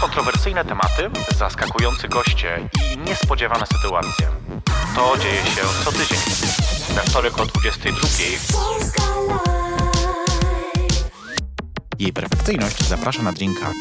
[0.00, 4.28] Kontrowersyjne tematy, zaskakujący goście i niespodziewane sytuacje.
[4.94, 6.18] To dzieje się co tydzień.
[6.94, 8.00] We wtorek o 22.
[8.52, 9.68] Polska Live.
[11.98, 13.72] Jej perfekcyjność zaprasza na drinka.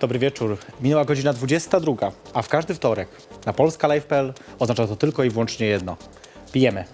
[0.00, 0.56] Dobry wieczór.
[0.80, 3.08] Minęła godzina 22, a w każdy wtorek
[3.46, 5.96] na Polska Live.pl oznacza to tylko i wyłącznie jedno.
[6.52, 6.84] Pijemy.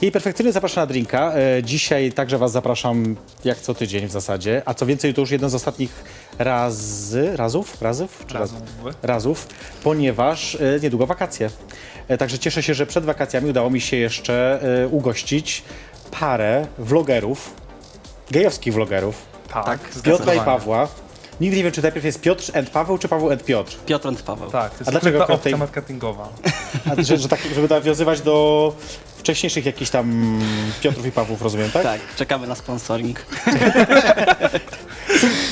[0.00, 1.32] I perfekcyjnie zapraszam na drinka.
[1.34, 5.30] E, Dzisiaj także Was zapraszam jak co tydzień w zasadzie, a co więcej to już
[5.30, 6.04] jeden z ostatnich
[6.38, 8.24] razy, razów, razów?
[8.26, 8.68] Czy raz- Razów.
[9.02, 9.48] razów,
[9.82, 11.50] ponieważ e, niedługo wakacje.
[12.08, 15.62] E, Także cieszę się, że przed wakacjami udało mi się jeszcze ugościć
[16.20, 17.54] parę vlogerów,
[18.30, 20.40] gejowskich vlogerów, Tak, Piotra i.
[20.40, 20.88] Pawła.
[21.40, 23.76] Nigdy nie wiem, czy najpierw jest Piotr and Paweł, czy Paweł and Piotr.
[23.86, 24.50] Piotr and Paweł.
[24.50, 26.28] Tak, to jest A dlaczego ukryta akurat tej- opcja marketingowa.
[26.98, 28.74] A, że, że tak, żeby nawiązywać do
[29.16, 30.38] wcześniejszych jakichś tam
[30.80, 31.82] Piotrów i Pawłów, rozumiem, tak?
[31.82, 33.18] Tak, czekamy na sponsoring.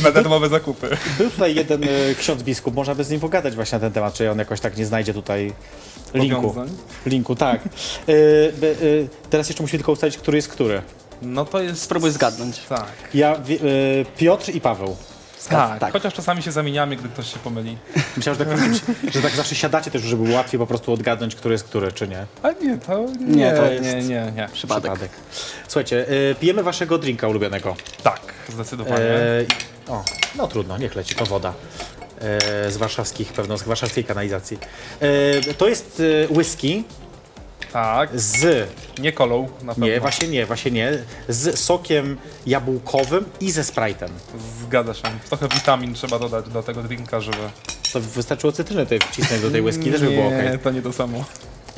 [0.03, 0.97] Na darmowe zakupy.
[1.19, 4.15] Był tutaj jeden y, ksiądz biskup, można by z nim pogadać właśnie na ten temat,
[4.15, 5.53] czy on jakoś tak nie znajdzie tutaj
[6.15, 6.43] linku.
[6.43, 6.77] Powiązań.
[7.07, 7.61] Linku, tak.
[8.09, 10.83] Y, by, y, teraz jeszcze musimy tylko ustalić, który jest który.
[11.23, 11.83] No to jest...
[11.83, 12.59] Spróbuj zgadnąć.
[12.69, 12.87] Tak.
[13.15, 14.97] Ja, wi- y, Piotr i Paweł.
[15.49, 15.93] Tak, tak.
[15.93, 17.79] chociaż czasami się zamieniamy, gdy ktoś się pomyli.
[18.17, 18.59] Myślałem, że tak,
[19.15, 22.27] że tak zawsze siadacie też, żeby łatwiej po prostu odgadnąć, który jest który, czy nie.
[22.43, 24.49] A nie, to nie, Nie, to jest- nie, nie, nie.
[24.53, 25.11] Przypadek.
[25.69, 27.77] Słuchajcie, y, pijemy waszego drinka ulubionego.
[28.03, 29.05] Tak, zdecydowanie.
[29.05, 29.45] E,
[29.89, 30.05] o,
[30.37, 31.55] no trudno, niech leci, to woda.
[32.21, 34.59] E, z warszawskich, pewno z warszawskiej kanalizacji.
[35.01, 36.85] E, to jest e, whisky
[37.73, 39.87] tak, z, nie kolą na pewno.
[39.87, 40.93] nie, właśnie nie, właśnie nie,
[41.29, 42.17] z sokiem
[42.47, 44.09] jabłkowym i ze Sprite'em.
[44.63, 45.03] Zgadza się.
[45.29, 47.39] Trochę witamin trzeba dodać do tego drinka, żeby...
[47.93, 50.59] To wystarczyło cytrynę tutaj wcisnąć do tej whisky, też by było Nie, okej.
[50.59, 51.25] to nie to samo.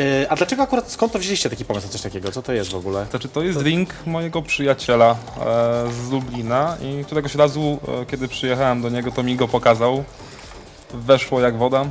[0.00, 2.32] E, A dlaczego akurat, skąd to wzięliście taki pomysł na coś takiego?
[2.32, 3.06] Co to jest w ogóle?
[3.10, 8.82] Znaczy, to jest drink mojego przyjaciela e, z Lublina i któregoś razu, e, kiedy przyjechałem
[8.82, 10.04] do niego, to mi go pokazał.
[10.94, 11.84] Weszło jak woda,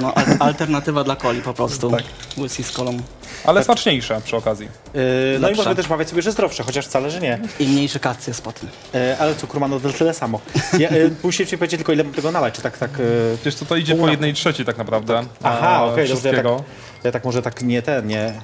[0.00, 1.90] No, al- alternatywa dla coli po prostu.
[1.90, 2.02] Tak.
[2.36, 2.98] Whisky z kolą.
[3.44, 4.66] ale smaczniejsze przy okazji.
[4.66, 4.98] E,
[5.32, 5.56] No i Lepsza.
[5.56, 7.38] możemy też mawiać sobie, że zdrowsze, chociaż wcale, że nie.
[7.60, 8.68] I mniejszy kac jest po tym.
[8.94, 10.40] E, Ale cukru ma nadal tyle samo.
[10.78, 12.90] Ja, e, musicie powiedzieć tylko, ile mam tego nalać, czy tak, tak...
[12.90, 13.02] e,
[13.44, 15.24] Wiesz co, to idzie po jednej trzeciej tak naprawdę.
[15.42, 16.64] Aha, e, okej, okay, wszystkiego.
[17.04, 18.40] Ja tak może tak nie ten, nie.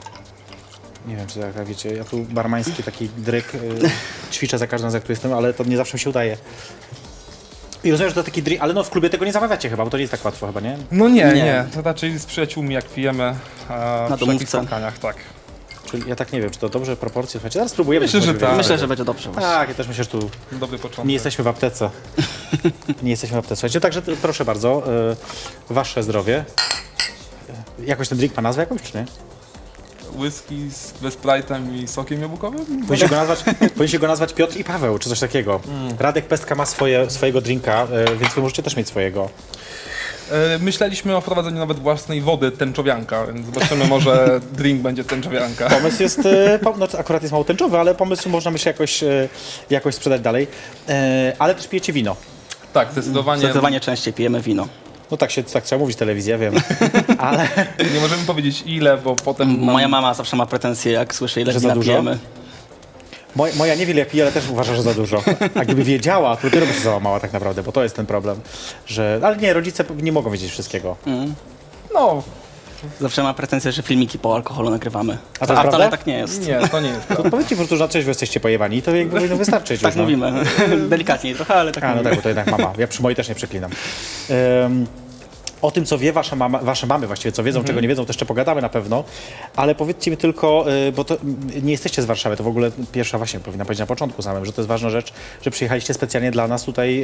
[1.06, 3.61] Nie wiem, czy tak, wiecie, ja tu barmański taki dryk y,
[4.32, 6.37] ćwiczę za każdym razem, jak tu jestem, ale to nie zawsze mi się udaje.
[7.85, 9.91] I rozumiem, że to taki drink, ale no w klubie tego nie zamawiacie chyba, bo
[9.91, 10.77] to nie jest tak łatwo chyba, nie?
[10.93, 11.65] No nie, nie, Nie.
[11.75, 13.35] To raczej z przyjaciółmi jak pijemy e,
[13.71, 14.33] Na przy domówce.
[14.33, 15.17] jakichś spotkaniach, tak.
[15.91, 17.33] Czyli ja tak nie wiem, czy to dobrze proporcje.
[17.33, 18.07] Słuchajcie, zaraz spróbujemy.
[18.07, 18.57] Myślę, że tak.
[18.57, 19.51] Myślę, że będzie dobrze właśnie.
[19.51, 21.05] Tak, ja też myślę, że tu Dobry początek.
[21.05, 21.91] nie jesteśmy w aptece.
[23.03, 23.57] Nie jesteśmy w aptece.
[23.57, 24.83] Słuchajcie, także proszę bardzo,
[25.71, 26.45] y, wasze zdrowie.
[27.81, 29.05] Y, Jakoś ten drink ma nazwę jakąś, czy nie?
[30.17, 32.65] Whisky z ze Sprite'em i sokiem jabłkowym?
[32.67, 35.61] Powinniście go nazwać, powinniście go nazwać Piotr i Paweł, czy coś takiego.
[35.99, 39.31] Radek Pestka ma swoje, swojego drinka, y, więc wy możecie też mieć swojego.
[40.31, 45.69] E, Myśleliśmy o wprowadzeniu nawet własnej wody tęczowianka, więc zobaczymy, może drink będzie tęczowianka.
[45.71, 49.05] Pomysł jest, y, pom- no, to akurat jest mało tęczowy, ale pomysł można myślę jakoś,
[49.71, 50.47] jakoś sprzedać dalej.
[51.39, 52.17] Ale też pijecie wino.
[52.73, 53.39] Tak, zdecydowanie.
[53.41, 54.69] Zdecydowanie częściej pijemy wino.
[55.11, 56.55] No tak się tak trzeba mówić telewizja, wiem.
[57.19, 57.49] Ale
[57.95, 59.49] Nie możemy powiedzieć ile, bo potem.
[59.49, 61.91] nam- Moja mama zawsze ma pretensje, jak słyszy, ile Że za dużo?
[61.93, 62.19] pijemy.
[63.37, 65.23] Moj, moja niewiele pije, ale też uważa, że za dużo.
[65.55, 68.41] A gdyby wiedziała, to dopiero by się załamała tak naprawdę, bo to jest ten problem.
[68.87, 70.97] Że, ale nie, rodzice nie mogą wiedzieć wszystkiego.
[71.95, 72.23] No,
[73.01, 75.19] Zawsze ma pretensje, że filmiki po alkoholu nagrywamy.
[75.41, 75.89] A to jest wcale prawda?
[75.97, 76.47] tak nie jest.
[76.47, 77.09] nie, to nie jest.
[77.17, 79.89] To powiedzcie po prostu, że na trzeźwo jesteście pojebani i to jakby powinno wystarczyć Tak
[79.93, 80.03] już, no.
[80.03, 80.33] mówimy.
[80.89, 82.11] Delikatniej trochę, ale tak A, no mówimy.
[82.11, 82.73] tak, bo to jednak mama.
[82.79, 83.71] Ja przy mojej też nie przeklinam.
[84.65, 84.87] Ym,
[85.63, 88.11] o tym, co wie wasza mama, wasze mamy właściwie, co wiedzą, czego nie wiedzą, to
[88.11, 89.05] jeszcze pogadamy na pewno.
[89.57, 92.71] Ale powiedzcie mi tylko, y, bo to mm, nie jesteście z Warszawy, to w ogóle
[92.93, 95.13] pierwsza właśnie powinna powiedzieć na początku samym, że to jest ważna rzecz,
[95.43, 97.03] że przyjechaliście specjalnie dla nas tutaj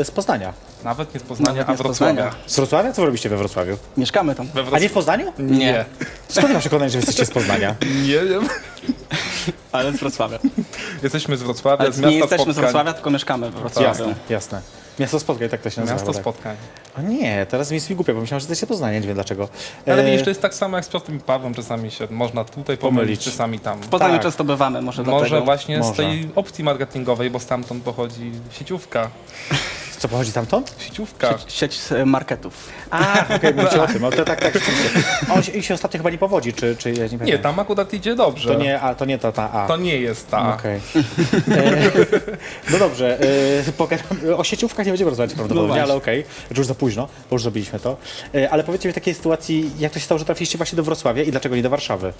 [0.00, 0.52] y, z Poznania.
[0.84, 2.14] Nawet nie z Poznania, Nawet a nie z Wrocławia.
[2.24, 2.44] Poznania.
[2.46, 2.92] Z Wrocławia?
[2.92, 3.76] Co wy robicie we Wrocławiu?
[3.96, 4.46] Mieszkamy tam.
[4.46, 4.88] We A nie Wrocławiu.
[4.88, 5.32] w Poznaniu?
[5.38, 5.84] Nie.
[6.28, 7.74] Skąd mam przekonać, że jesteście z Poznania?
[8.08, 8.48] Nie wiem.
[9.72, 10.38] Ale z Wrocławia.
[11.02, 12.62] Jesteśmy z Wrocławia, Ale z nie miasta jesteśmy z spotkań.
[12.62, 13.88] Wrocławia, tylko mieszkamy w Wrocławiu.
[13.88, 14.60] Jasne, jasne.
[14.98, 15.96] Miasto spotkań, tak to się nazywa.
[15.96, 16.22] Miasto tak.
[16.22, 16.56] spotkań.
[16.98, 19.14] O nie, teraz mi jest mi głupio, bo myślałem, że jesteście z Poznania, nie wiem
[19.14, 19.48] dlaczego.
[19.86, 22.44] Ale E, widzisz, to jest tak samo jak z Piotrem i Pawłem, czasami się można
[22.44, 23.24] tutaj pomylić, Pomylić.
[23.24, 23.80] czasami tam.
[23.82, 24.22] W Poznaniu Tak.
[24.22, 25.44] często bywamy, może, Może dlatego.
[25.44, 25.92] właśnie Może.
[25.92, 29.10] z tej opcji marketingowej, bo stamtąd pochodzi sieciówka.
[30.04, 30.74] Co pochodzi tamtąd?
[30.78, 31.38] Sieciówka.
[31.38, 32.68] Sieć, sieć e, marketów.
[32.90, 34.02] A, okej, mówicie o tym.
[34.02, 34.90] No, to tak, tak, rzeczywiście.
[35.34, 37.24] On się, ich się ostatnio chyba nie powodzi, czy, czy ja nie wiem.
[37.24, 38.54] Nie, tam akurat idzie dobrze.
[38.54, 39.66] To nie, a, to nie ta, ta A.
[39.68, 40.54] To nie jest ta.
[40.54, 40.80] Okej.
[41.50, 41.90] E,
[42.70, 43.18] No dobrze,
[43.68, 45.82] e, pogadamy- o sieciówkach nie będziemy rozmawiać prawdopodobnie, właśnie.
[45.82, 47.96] ale okej, że już za późno, bo już zrobiliśmy to.
[48.34, 50.82] E, Ale powiedzcie mi w takiej sytuacji, jak to się stało, że trafiliście właśnie do
[50.82, 52.12] Wrocławia i dlaczego nie do Warszawy?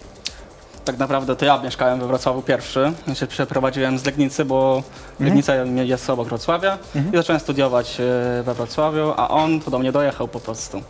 [0.85, 2.93] Tak naprawdę to ja mieszkałem we Wrocławiu pierwszy.
[3.07, 4.83] Ja się przeprowadziłem z Legnicy, bo
[5.21, 6.79] Legnica jest obok Wrocławia
[7.13, 10.83] i zacząłem studiować e, we Wrocławiu, a on tu do mnie dojechał po prostu.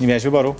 [0.00, 0.54] Nie miałeś wyboru?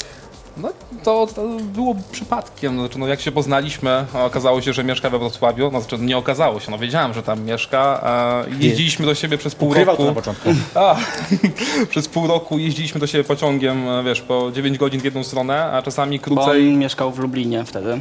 [0.56, 0.68] No
[1.02, 2.78] to, to było przypadkiem.
[2.78, 5.70] Znaczy, no, jak się poznaliśmy, okazało się, że mieszka we Wrocławiu.
[5.72, 8.00] No, znaczy, nie okazało się, no wiedziałem, że tam mieszka.
[8.48, 10.14] E, jeździliśmy do siebie przez pół Ukrywał to roku.
[10.14, 10.48] na początku.
[10.80, 10.96] A,
[11.90, 15.64] przez pół roku jeździliśmy do siebie pociągiem, e, wiesz, po 9 godzin w jedną stronę,
[15.64, 16.76] a czasami Bo on krócej.
[16.76, 18.00] mieszkał w Lublinie wtedy.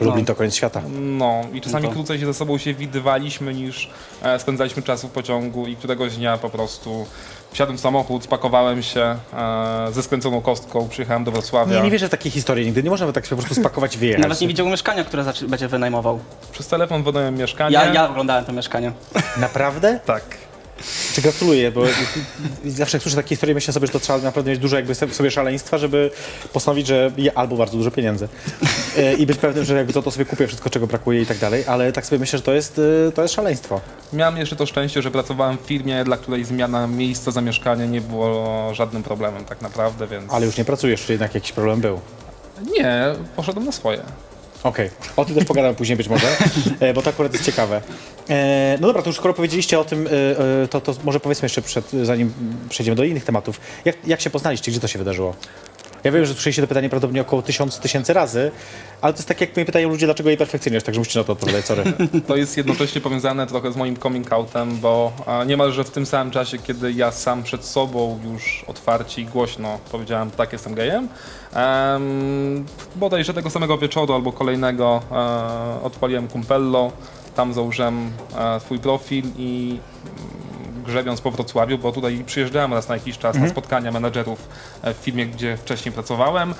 [0.00, 0.82] Lublin to koniec świata.
[1.00, 3.90] No i czasami No to- krócej się ze sobą się widywaliśmy niż
[4.22, 7.06] e, spędzaliśmy czasu w pociągu i któregoś dnia po prostu
[7.52, 11.76] wsiadłem w samochód, spakowałem się e, ze skręconą kostką, przyjechałem do Wrocławia.
[11.76, 12.82] Nie, nie wierzę w takie historie nigdy.
[12.82, 14.22] Nie możemy tak się po prostu spakować i wyjechać.
[14.22, 16.18] Nawet nie widział mieszkania, które zaczy- będzie wynajmował.
[16.52, 17.74] Przez telefon wynająłem mieszkanie.
[17.74, 18.92] Ja, ja oglądałem to mieszkanie.
[19.36, 20.00] Naprawdę?
[20.06, 20.22] Tak.
[21.12, 21.84] Czy gratuluję, bo
[22.64, 25.30] zawsze jak słyszę takie historie, myślę sobie, że to trzeba naprawdę mieć dużo jakby sobie
[25.30, 26.10] szaleństwa, żeby
[26.52, 28.28] postanowić, że je, albo bardzo dużo pieniędzy
[28.96, 31.38] E, i być pewnym, że jakby to, to sobie kupię wszystko, czego brakuje i tak
[31.38, 33.80] dalej, ale tak sobie myślę, że to jest, e, to jest szaleństwo.
[34.12, 38.68] Miałem jeszcze to szczęście, że pracowałem w firmie, dla której zmiana miejsca zamieszkania nie było
[38.74, 40.32] żadnym problemem tak naprawdę, więc...
[40.32, 42.00] Ale już nie pracujesz, czy jednak jakiś problem był.
[42.72, 43.04] Nie,
[43.36, 44.02] poszedłem na swoje.
[44.62, 46.26] Okej, o tym też pogadamy później być może,
[46.80, 47.80] e, bo to akurat jest ciekawe.
[48.28, 50.10] E, no dobra, to już skoro powiedzieliście o tym, e,
[50.62, 52.32] e, to, to może powiedzmy jeszcze, przed, zanim
[52.68, 53.60] przejdziemy do innych tematów.
[53.84, 54.70] Jak, jak się poznaliście?
[54.70, 55.34] Gdzie to się wydarzyło?
[56.04, 58.50] Ja wiem, że słyszeliście to pytanie prawdopodobnie około tysiąc tysięcy razy,
[59.00, 61.32] ale to jest tak, jak mnie pytają ludzie, dlaczego jej perfekcjonujesz, także musicie na to
[61.32, 61.84] odpowiadać, sorry.
[62.28, 66.30] To jest jednocześnie powiązane trochę z moim coming outem, bo a, niemalże w tym samym
[66.30, 71.08] czasie, kiedy ja sam przed sobą już otwarcie i głośno powiedziałem, tak, jestem gejem,
[71.56, 72.64] um,
[72.96, 76.92] bodajże tego samego wieczoru albo kolejnego e, odpaliłem Kumpello,
[77.36, 82.94] tam założyłem e, swój profil i mm, grzebiąc po Wrocławiu, bo tutaj przyjeżdżałem raz na
[82.94, 84.48] jakiś czas na spotkania menedżerów
[84.82, 86.54] e, w firmie, gdzie wcześniej pracowałem.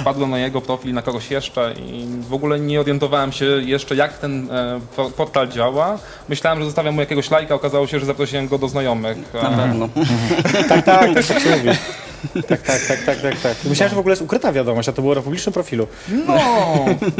[0.00, 4.18] Wpadłem na jego profil, na kogoś jeszcze i w ogóle nie orientowałem się jeszcze, jak
[4.18, 5.98] ten e, po- portal działa.
[6.28, 9.18] Myślałem, że zostawiam mu jakiegoś lajka, okazało się, że zaprosiłem go do znajomych.
[9.34, 9.88] Na E, pewno.
[10.52, 11.68] Tak, tak, tak, tak się mówi.
[12.48, 13.56] Tak, tak, tak, tak, tak, tak.
[13.64, 15.86] Myślałem, że w ogóle jest ukryta wiadomość, a to było na publicznym profilu.
[16.26, 16.38] No,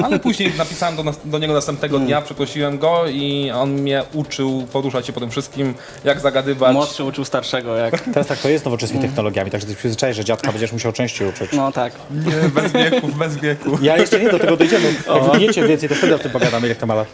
[0.04, 4.66] ale później napisałem do, nas, do niego następnego dnia, przeprosiłem go i on mnie uczył
[4.72, 6.74] poruszać się po tym wszystkim, jak zagadywać.
[6.74, 8.00] Młodszy uczył starszego, jak...
[8.00, 10.92] Teraz tak to jest z nowoczesnymi technologiami, także ty się przyzwyczaisz, że dziadka będziesz musiał
[10.92, 11.52] częściej uczyć.
[11.52, 11.92] No tak.
[12.10, 13.78] Nie, bez wieków, bez wieku.
[13.82, 14.94] Ja jeszcze nie do tego dojdziemy.
[15.08, 17.08] Jak wyjdziecie więcej, to wtedy o tym pogadamy, jak to ma lat.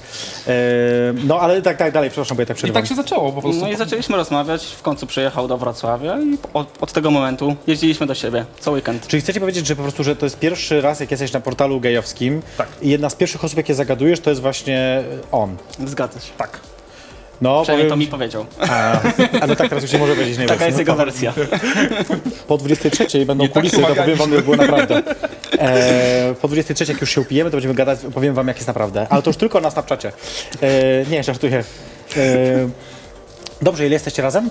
[0.49, 0.55] Eee,
[1.25, 2.83] no ale tak, tak, dalej, przepraszam, bo ja tak I przerywam.
[2.83, 3.61] tak się zaczęło po prostu.
[3.61, 7.82] No i zaczęliśmy rozmawiać, w końcu przyjechał do Wrocławia i od, od tego momentu jeździ,
[7.83, 9.07] jeździliśmy do siebie co weekend.
[9.07, 11.81] Czyli chcecie powiedzieć, że po prostu, że to jest pierwszy raz, jak jesteś na portalu
[11.81, 12.69] gejowskim Tak.
[12.83, 15.57] i jedna z pierwszych osób, jakie zagadujesz, to jest właśnie on.
[15.87, 16.33] Zgadza się.
[16.39, 16.61] Tak.
[17.41, 18.47] No, Przynajmniej to mi powiedział.
[18.61, 19.01] A,
[19.41, 20.49] a no tak, teraz już nie może powiedzieć.
[20.49, 21.33] Taka jest jego wersja.
[22.49, 25.03] Po 23 będą Nie tak kulisy, to powiem wam, jak było naprawdę.
[25.59, 29.07] E, po 23 jak już się upijemy, to będziemy gadać, powiem wam, jak jest naprawdę.
[29.11, 30.13] Ale to już tylko na Snapchacie.
[30.63, 31.65] E, nie, żartuję.
[32.17, 32.69] E,
[33.63, 34.51] dobrze, ile jesteście razem?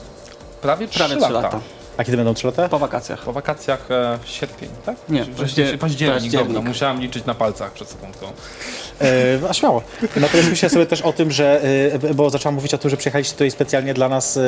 [0.62, 1.28] Prawie 3 Prawie lata.
[1.28, 1.81] 3 lata.
[2.02, 2.70] A kiedy będą 3 lata?
[2.70, 3.20] Po wakacjach.
[3.24, 4.96] Po wakacjach e, sierpień, tak?
[5.10, 8.26] Nie, Czy paździer- październik, październik, dobra, musiałem liczyć na palcach przed sekundką.
[9.02, 9.06] E,
[9.42, 9.82] no śmiało.
[10.16, 11.62] Natomiast myślę sobie też o tym, że,
[12.04, 14.42] e, bo zaczęłam mówić o tym, że przyjechaliście tutaj specjalnie dla nas e,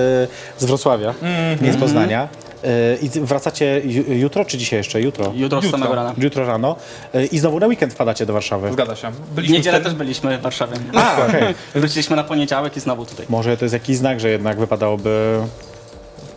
[0.58, 1.14] z Wrocławia,
[1.62, 2.28] nie z Poznania.
[2.64, 5.02] E, I wracacie ju- jutro, czy dzisiaj jeszcze?
[5.02, 5.32] Jutro.
[5.36, 5.80] Jutro z Jutro.
[5.80, 6.14] samego rana.
[6.18, 6.76] Jutro rano.
[7.14, 8.74] E, I znowu na weekend wpadacie do Warszawy.
[8.74, 9.12] Zgadza się.
[9.12, 10.78] W Byliśmy niedzielę wtedy- też byliśmy w Warszawie.
[10.96, 11.56] A, okej.
[11.76, 13.26] Wróciliśmy na poniedziałek i znowu tutaj.
[13.30, 15.40] Może to jest jakiś znak, że jednak wypadałoby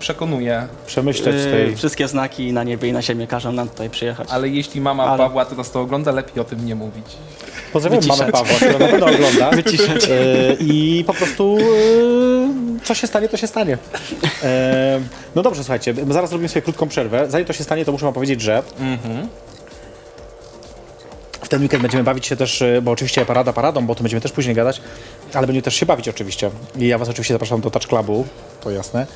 [0.07, 1.77] Przekonuję, przemyśleć Yy, tej...
[1.77, 4.29] Wszystkie znaki na niebie i na ziemi każą nam tutaj przyjechać.
[4.31, 7.05] ale jeśli mama Ale- Pawła teraz to ogląda, lepiej o tym nie mówić.
[7.73, 8.33] Pozdrawiam mamę wyciszać.
[8.33, 9.51] Pawła, która na pewno ogląda.
[10.11, 11.59] E, I po prostu
[12.81, 13.79] e, co się stanie, to się stanie.
[14.43, 15.01] E,
[15.35, 17.31] no dobrze, słuchajcie, zaraz zrobimy sobie krótką przerwę.
[17.31, 18.63] Zanim to się stanie, to muszę wam powiedzieć, że
[21.47, 24.21] w ten weekend będziemy bawić się też, e, bo oczywiście parada paradą, bo to będziemy
[24.21, 24.81] też później gadać,
[25.35, 26.51] ale będziemy też się bawić oczywiście.
[26.79, 28.27] I ja was oczywiście zapraszam do Touch Clubu,
[28.61, 29.07] to jasne,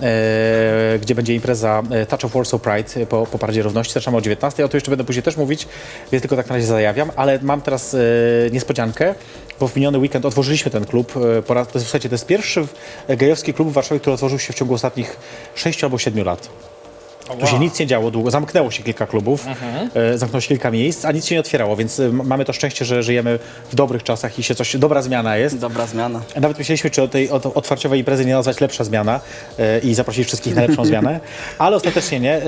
[0.00, 3.94] e, gdzie będzie impreza e, Touch of Warsaw Pride e, po, po Paradzie Równości.
[3.94, 4.64] Zaczynamy o 19.
[4.64, 5.68] O to jeszcze będę później też mówić,
[6.12, 7.98] więc tylko tak na razie zajawiam, ale mam teraz e,
[8.52, 9.14] niespodziankę,
[9.60, 11.14] bo w miniony weekend otworzyliśmy ten klub.
[11.38, 12.66] E, po raz, to jest, słuchajcie, to jest pierwszy
[13.08, 15.16] gejowski klub w Warszawie, który otworzył się w ciągu ostatnich
[15.54, 16.48] 6 albo 7 lat.
[17.40, 19.46] Tu się nic nie działo długo, zamknęło się kilka klubów,
[19.94, 22.84] e, zamknęło się kilka miejsc, a nic się nie otwierało, więc e, mamy to szczęście,
[22.84, 23.38] że żyjemy
[23.70, 25.58] w dobrych czasach i się coś, dobra zmiana jest.
[25.58, 26.20] Dobra zmiana.
[26.40, 29.20] Nawet myśleliśmy, czy o tej o, otwarciowej imprezy nie nazwać lepsza zmiana
[29.58, 31.20] e, i zaprosić wszystkich na lepszą zmianę,
[31.58, 32.34] ale ostatecznie nie.
[32.36, 32.42] E,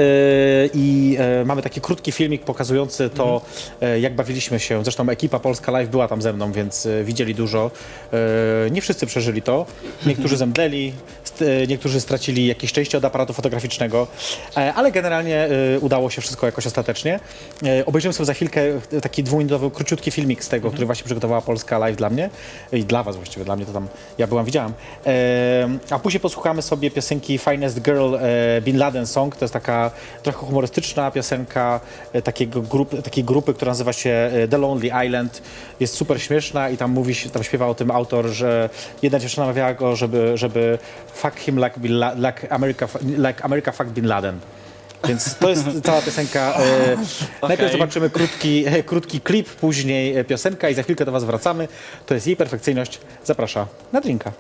[0.75, 3.41] I e, mamy taki krótki filmik pokazujący to,
[3.81, 4.83] e, jak bawiliśmy się.
[4.85, 7.71] Zresztą ekipa Polska Live była tam ze mną, więc e, widzieli dużo.
[8.13, 9.67] E, nie wszyscy przeżyli to.
[10.07, 10.93] Niektórzy zemdleli,
[11.25, 14.07] st- e, niektórzy stracili jakieś szczęście od aparatu fotograficznego,
[14.57, 15.45] e, ale generalnie
[15.77, 17.21] e, udało się wszystko jakoś ostatecznie.
[17.67, 18.61] E, Obejrzymy sobie za chwilkę
[19.03, 22.31] taki dwuminutowy, króciutki filmik z tego, który właśnie przygotowała Polska Live dla mnie
[22.73, 24.73] i dla was właściwie, dla mnie to tam, ja byłam, widziałam.
[25.91, 28.15] A później posłuchamy sobie piosenki Finest Girl
[28.63, 29.91] Bin Laden Song, to jest taka
[30.23, 31.81] trochę humorystyczna piosenka
[32.25, 35.43] takiego grup, takiej grupy, która nazywa się The Lonely Island.
[35.81, 38.71] Jest super śmieszna i tam mówi, się- tam śpiewa o tym autor, że
[39.03, 40.79] jedna dziewczyna namawiała go, żeby, żeby
[41.15, 42.89] fuck him like, Bin like, America,
[43.29, 44.39] like America fuck Bin Laden.
[45.09, 46.55] Więc to jest cała piosenka.
[47.43, 51.25] E, Najpierw zobaczymy krótki, e, krótki klip, później e, piosenka i za chwilkę do Was
[51.25, 51.69] wracamy.
[52.07, 53.01] To jest jej perfekcyjność.
[53.25, 54.33] Zaprasza na drinka.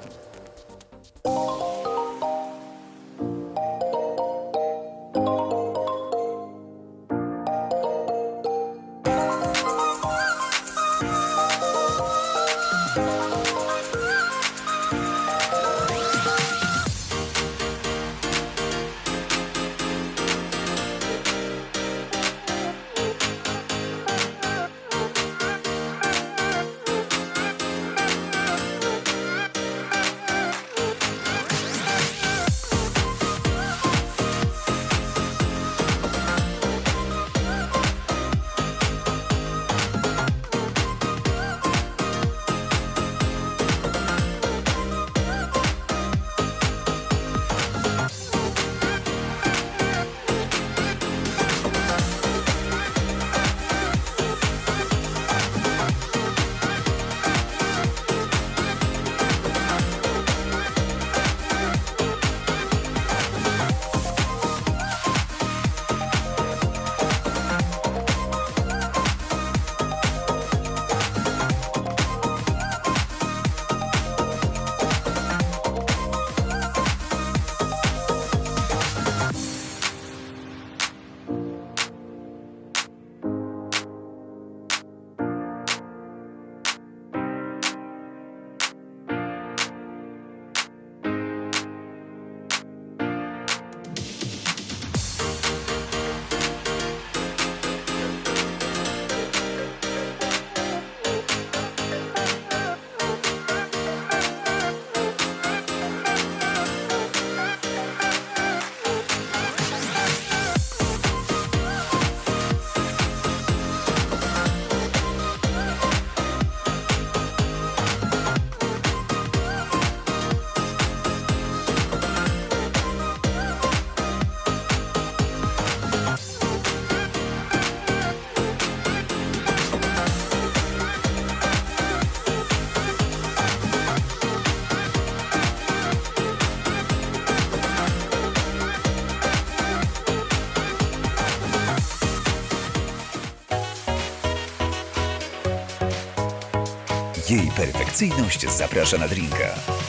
[148.01, 149.80] Jej perfekcyjność zaprasza na drinka.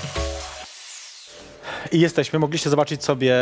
[1.92, 2.40] I jesteśmy.
[2.40, 3.34] Mogliście zobaczyć sobie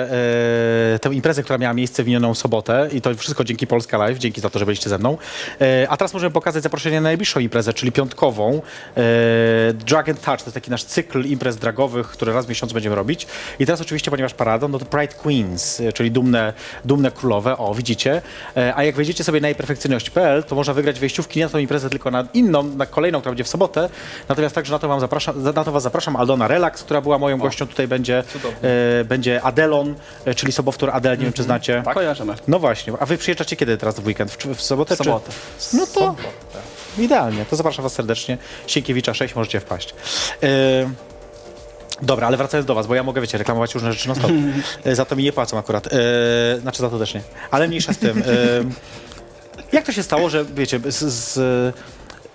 [0.95, 4.17] e, tę imprezę, która miała miejsce w minioną sobotę i to wszystko dzięki Polska Live,
[4.17, 5.17] dzięki za to, że byliście ze mną.
[5.61, 8.61] E, a teraz możemy pokazać zaproszenie na najbliższą imprezę, czyli piątkową.
[8.97, 9.01] E,
[9.73, 12.95] Drag and Touch, to jest taki nasz cykl imprez dragowych, które raz w miesiącu będziemy
[12.95, 13.27] robić.
[13.59, 16.53] I teraz oczywiście, ponieważ paradą, no to Pride Queens, e, czyli dumne,
[16.85, 18.21] dumne królowe, o widzicie.
[18.57, 21.89] E, a jak wejdziecie sobie na jejperfekcyjność.pl, to można wygrać wejściówki nie na tą imprezę,
[21.89, 23.89] tylko na inną, na kolejną, która będzie w sobotę.
[24.29, 26.15] Natomiast także na to, wam zapraszam, na to was zapraszam.
[26.15, 28.69] Aldona Relax, która była moją gością, tutaj będzie, cudownie.
[29.05, 31.83] będzie Adelon, e, czyli sobowtór Adel, nie wiem czy znacie.
[31.93, 32.35] Kojarzymy.
[32.47, 34.31] No właśnie, a wy przyjeżdżacie kiedy teraz w weekend?
[34.31, 34.95] W, w sobotę?
[34.95, 35.31] W sobotę.
[35.59, 35.77] Czy...
[35.77, 36.15] No to
[36.97, 38.37] idealnie, to zapraszam was serdecznie.
[38.67, 39.95] Sienkiewicza 6, możecie wpaść.
[40.43, 40.89] E,
[42.01, 44.31] Dobra, ale wracając do was, bo ja mogę, wiecie, reklamować różne rzeczy na stop.
[44.85, 45.87] E, Za to mi nie płacą akurat.
[45.87, 47.21] E, znaczy za to też nie.
[47.51, 48.17] Ale mniejsza z tym.
[48.17, 48.23] E,
[49.71, 51.33] jak to się stało, że wiecie, z, z,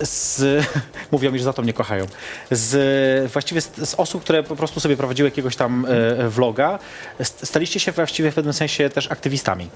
[0.00, 0.42] z
[1.12, 2.06] mówią mi, że za to mnie kochają.
[2.50, 6.78] Z, właściwie z, z osób, które po prostu sobie prowadziły jakiegoś tam e, vloga,
[7.20, 9.68] st- staliście się właściwie w pewnym sensie też aktywistami.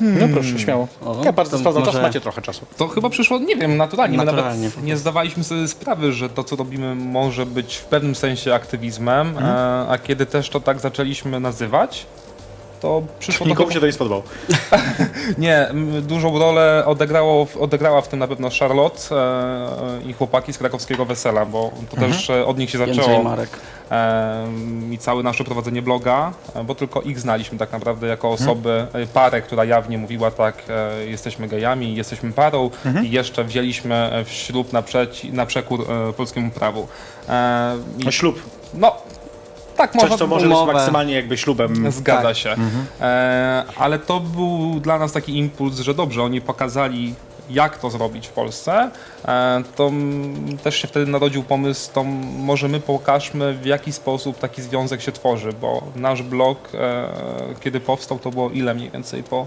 [0.00, 0.88] No proszę, śmiało.
[1.04, 2.66] O, ja bardzo to sprawdzam czas, może- macie trochę czasu.
[2.76, 4.18] To chyba przyszło, nie wiem, naturalnie.
[4.18, 8.14] My Naturalnie nawet nie zdawaliśmy sobie sprawy, że to, co robimy, może być w pewnym
[8.14, 9.46] sensie aktywizmem, Mhm.
[9.46, 12.06] e, a kiedy też to tak zaczęliśmy nazywać,
[12.80, 14.22] to przyszło to Nikomu się to nie spodobało.
[15.38, 15.68] Nie,
[16.02, 21.46] dużą rolę odegrało, odegrała w tym na pewno Charlotte e, i chłopaki z krakowskiego wesela,
[21.46, 22.12] bo to Mhm.
[22.12, 23.50] też e, od nich się zaczęło Marek.
[23.90, 24.46] e,
[24.90, 28.50] i całe nasze prowadzenie bloga, e, bo tylko ich znaliśmy tak naprawdę jako Mhm.
[28.50, 33.06] osoby, e, parę, która jawnie mówiła tak, e, jesteśmy gejami, jesteśmy parą Mhm.
[33.06, 36.88] i jeszcze wzięliśmy w ślub na, przeci, na przekór e, polskiemu prawu.
[37.28, 37.76] E,
[38.08, 38.42] i, ślub.
[38.74, 38.96] no,
[39.78, 40.72] tak Coś, można co może być umowę.
[40.72, 41.92] maksymalnie jakby ślubem.
[41.92, 42.36] Zgadza Tak.
[42.36, 42.54] się.
[43.00, 47.14] E, ale to był dla nas taki impuls, że dobrze, oni pokazali
[47.50, 48.90] jak to zrobić w Polsce,
[49.28, 49.90] e, to
[50.62, 52.04] też się wtedy narodził pomysł, to
[52.38, 57.08] może my pokażmy w jaki sposób taki związek się tworzy, bo nasz blog, e,
[57.60, 59.46] kiedy powstał, to było ile mniej więcej po...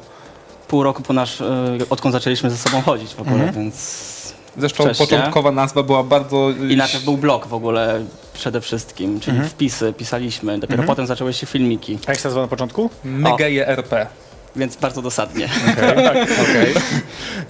[0.67, 1.45] Pół roku po nasz, y,
[1.89, 3.53] odkąd zaczęliśmy ze sobą chodzić w ogóle, Mhm.
[3.53, 4.20] więc...
[4.57, 5.07] Zresztą Wcześniej.
[5.07, 6.49] początkowa nazwa była bardzo...
[6.69, 9.49] I najpierw był blog w ogóle przede wszystkim, czyli Mhm.
[9.49, 12.89] wpisy pisaliśmy, dopiero potem zaczęły się filmiki, A jak się nazywa na początku?
[13.03, 13.35] My O.
[13.35, 14.07] geje RP.
[14.55, 15.49] więc bardzo dosadnie.
[16.43, 16.73] Okej.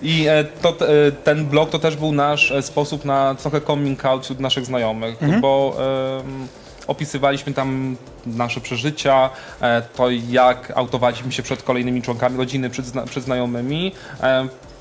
[0.02, 4.06] I e, to, e, ten blog to też był nasz e, sposób na trochę coming
[4.06, 5.78] out wśród naszych znajomych, bo
[6.20, 6.48] em,
[6.88, 9.30] opisywaliśmy tam nasze przeżycia,
[9.62, 13.92] e, to jak autowaliśmy się przed kolejnymi członkami rodziny, przed, zna, przed znajomymi.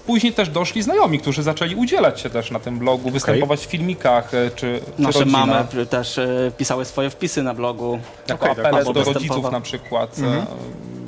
[0.02, 3.70] E, Później też doszli znajomi, którzy zaczęli udzielać się też na tym blogu, występować w
[3.70, 5.46] filmikach e, czy, czy Nasze rodzina.
[5.46, 7.98] mamy p- też y, pisały swoje wpisy na blogu.
[8.28, 8.66] jako Okej, tak.
[8.66, 10.16] apele Albo do rodziców na przykład.
[10.18, 10.99] E, I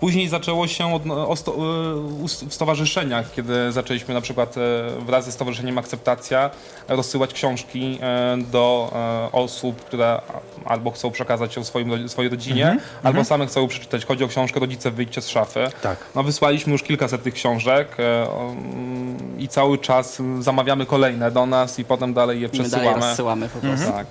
[0.00, 4.60] później zaczęło się od, o sto, e, w stowarzyszeniach, kiedy zaczęliśmy na przykład e,
[5.00, 6.50] wraz ze Stowarzyszeniem Akceptacja
[6.88, 8.92] rozsyłać książki e, do
[9.32, 10.20] osób, które
[10.64, 14.04] albo chcą przekazać ją swoim, swojej rodzinie, albo same chcą przeczytać.
[14.04, 15.70] Chodzi o książkę Rodzice wyjdźcie z szafy.
[15.82, 15.98] Tak.
[16.14, 21.84] No, wysłaliśmy już kilkaset tych książek um, i cały czas zamawiamy kolejne do nas i
[21.84, 23.06] potem dalej je My dalej przesyłamy.
[23.06, 23.92] rozsyłamy po prostu.
[23.92, 24.06] Tak.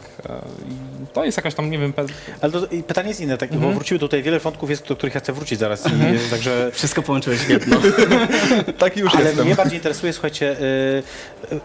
[1.13, 2.07] To jest jakaś tam, nie wiem, pe-
[2.41, 3.71] Ale to, i pytanie jest inne, tak, Mhm.
[3.71, 5.85] bo wróciły tutaj wiele wątków, jest, do których ja chcę wrócić zaraz.
[5.87, 7.77] I, także Wszystko połączyłeś w jedno.
[8.77, 9.45] taki już Ale jestem.
[9.45, 11.03] mnie bardziej interesuje, słuchajcie, y,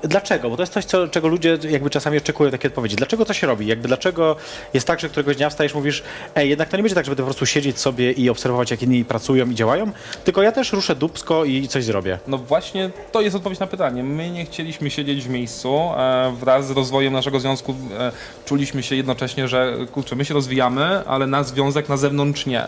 [0.04, 0.50] y, dlaczego?
[0.50, 2.96] Bo to jest coś, co, czego ludzie jakby czasami oczekują takie odpowiedzi.
[2.96, 3.66] Dlaczego to się robi?
[3.66, 4.36] Jakby dlaczego
[4.74, 6.02] jest tak, że któregoś dnia wstajesz mówisz,
[6.34, 9.04] ej, jednak to nie będzie tak, żeby po prostu siedzieć sobie i obserwować, jak inni
[9.04, 9.90] pracują i działają,
[10.24, 12.18] tylko ja też ruszę dupsko i coś zrobię.
[12.26, 14.02] No właśnie, to jest odpowiedź na pytanie.
[14.02, 15.78] My nie chcieliśmy siedzieć w miejscu.
[15.96, 18.12] E, wraz z rozwojem naszego związku e,
[18.44, 22.62] czuliśmy się jednocześnie, że kurczę, my się rozwijamy, ale nasz związek na zewnątrz nie.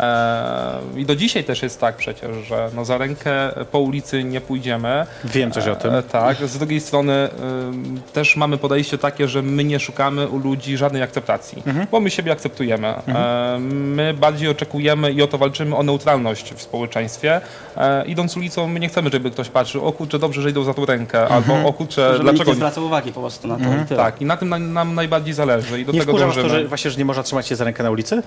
[0.00, 3.32] E, I do dzisiaj też jest tak przecież, że no za rękę
[3.72, 5.06] po ulicy nie pójdziemy.
[5.24, 5.94] Wiem coś o tym.
[5.94, 7.28] E, tak, z drugiej strony
[7.68, 11.86] ym, też mamy podejście takie, że my nie szukamy u ludzi żadnej akceptacji, Mhm.
[11.90, 12.88] bo my siebie akceptujemy.
[12.88, 17.40] E, my bardziej oczekujemy i o to walczymy o neutralność w społeczeństwie.
[17.76, 20.74] E, idąc ulicą, my nie chcemy, żeby ktoś patrzył, o kurczę, dobrze, że idą za
[20.74, 21.32] tą rękę, Mhm.
[21.50, 22.56] albo o kurczę, Żeby dlaczego nie nie...
[22.56, 24.00] zwraca uwagi po prostu na to i tyle.
[24.02, 26.42] Tak, i na tym na, nam najbardziej zależy i do Nie tego wkurza was to,
[26.42, 26.62] dążymy.
[26.62, 28.22] że właśnie, że nie można trzymać się za rękę na ulicy?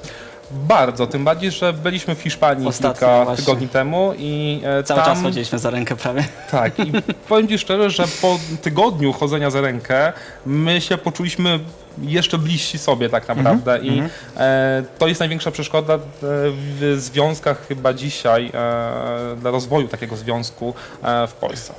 [0.52, 3.46] Bardzo, tym bardziej, że byliśmy w Hiszpanii Ostatnio kilka właśnie.
[3.46, 5.10] tygodni temu i e, Cały tam...
[5.10, 6.24] czas chodziliśmy za rękę prawie.
[6.52, 6.92] Tak, i
[7.30, 10.14] powiem Ci szczerze, że po tygodniu chodzenia za rękę
[10.46, 11.60] my się poczuliśmy
[12.02, 14.04] jeszcze bliżsi sobie tak naprawdę i
[14.38, 20.74] e, to jest największa przeszkoda e, w związkach chyba dzisiaj, e, dla rozwoju takiego związku
[21.04, 21.74] e, w Polsce.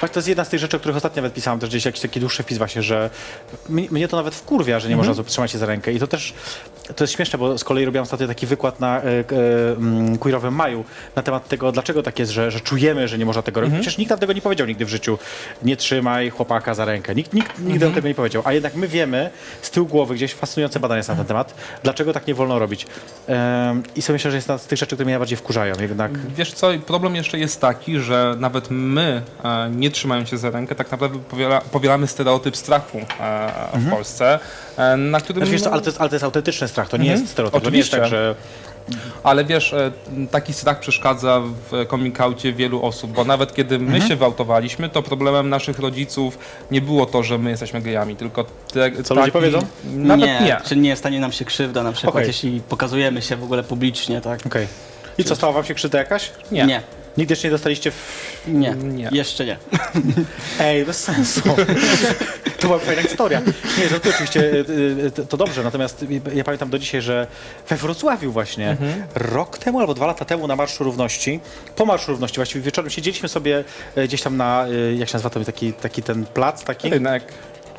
[0.00, 2.00] Tak, to jest jedna z tych rzeczy, o których ostatnio nawet pisałem, też gdzieś jakiś
[2.00, 3.10] taki dłuższy wpis właśnie, że
[3.68, 6.34] mnie, to nawet wkurwia, że nie można trzymać się za rękę i to też,
[6.96, 9.22] to jest śmieszne, bo z kolei robiłam ostatnio taki wykład na e, e,
[9.76, 10.84] mm, queerowym maju
[11.16, 13.74] na temat tego, dlaczego tak jest, że, że czujemy, że nie można tego robić.
[13.74, 15.18] Przecież nikt nam tego nie powiedział nigdy w życiu.
[15.62, 17.14] Nie trzymaj chłopaka za rękę.
[17.14, 18.42] Nikt, nikt nigdy nam tego nie powiedział.
[18.46, 19.30] A jednak my wiemy
[19.62, 22.86] z tyłu głowy gdzieś fascynujące badania są na ten temat, dlaczego tak nie wolno robić.
[23.26, 24.18] Em, I sobie
[29.42, 33.00] taki, nie trzymając się za rękę, tak naprawdę powiela, powielamy stereotyp strachu
[33.74, 34.38] w Polsce,
[34.76, 35.36] e, na którym...
[35.40, 37.62] Znaczy, wiesz co, ale, to jest, ale to jest autentyczny strach, to nie jest stereotyp.
[37.64, 38.16] To nie jest tak, Oczywiście.
[38.16, 38.34] że
[39.22, 39.92] Ale wiesz, e,
[40.30, 44.08] taki strach przeszkadza w coming outie wielu osób, bo nawet kiedy my Mhm.
[44.08, 46.38] się wyautowaliśmy, to problemem naszych rodziców
[46.70, 49.58] nie było to, że my jesteśmy gejami, tylko te, Co ludzie powiedzą?
[49.84, 50.40] Nawet nie.
[50.40, 52.26] nie, czy nie stanie nam się krzywda na przykład, Okej.
[52.26, 54.46] jeśli pokazujemy się w ogóle publicznie, tak?
[54.46, 54.66] Okej.
[55.18, 56.30] I co, stała wam się krzywda jakaś?
[56.52, 56.66] Nie.
[56.66, 56.82] Nie,
[57.18, 57.94] Nigdy jeszcze nie dostaliście w...
[58.46, 59.08] nie, Nie.
[59.12, 59.56] jeszcze nie.
[60.60, 61.40] Ej, bez sensu.
[62.60, 63.42] to była fajna historia.
[63.78, 64.64] Nie, że to oczywiście y,
[65.18, 67.26] y, to- dobrze, natomiast ja pamiętam do dzisiaj, że
[67.68, 68.76] we Wrocławiu właśnie
[69.14, 71.40] rok temu albo dwa lata temu na Marszu Równości,
[71.76, 73.64] po Marszu Równości właściwie wieczorem siedzieliśmy sobie
[73.96, 76.90] e, gdzieś tam na, y, jak się nazywa to, taki, taki ten plac taki?
[76.90, 77.24] Rynek.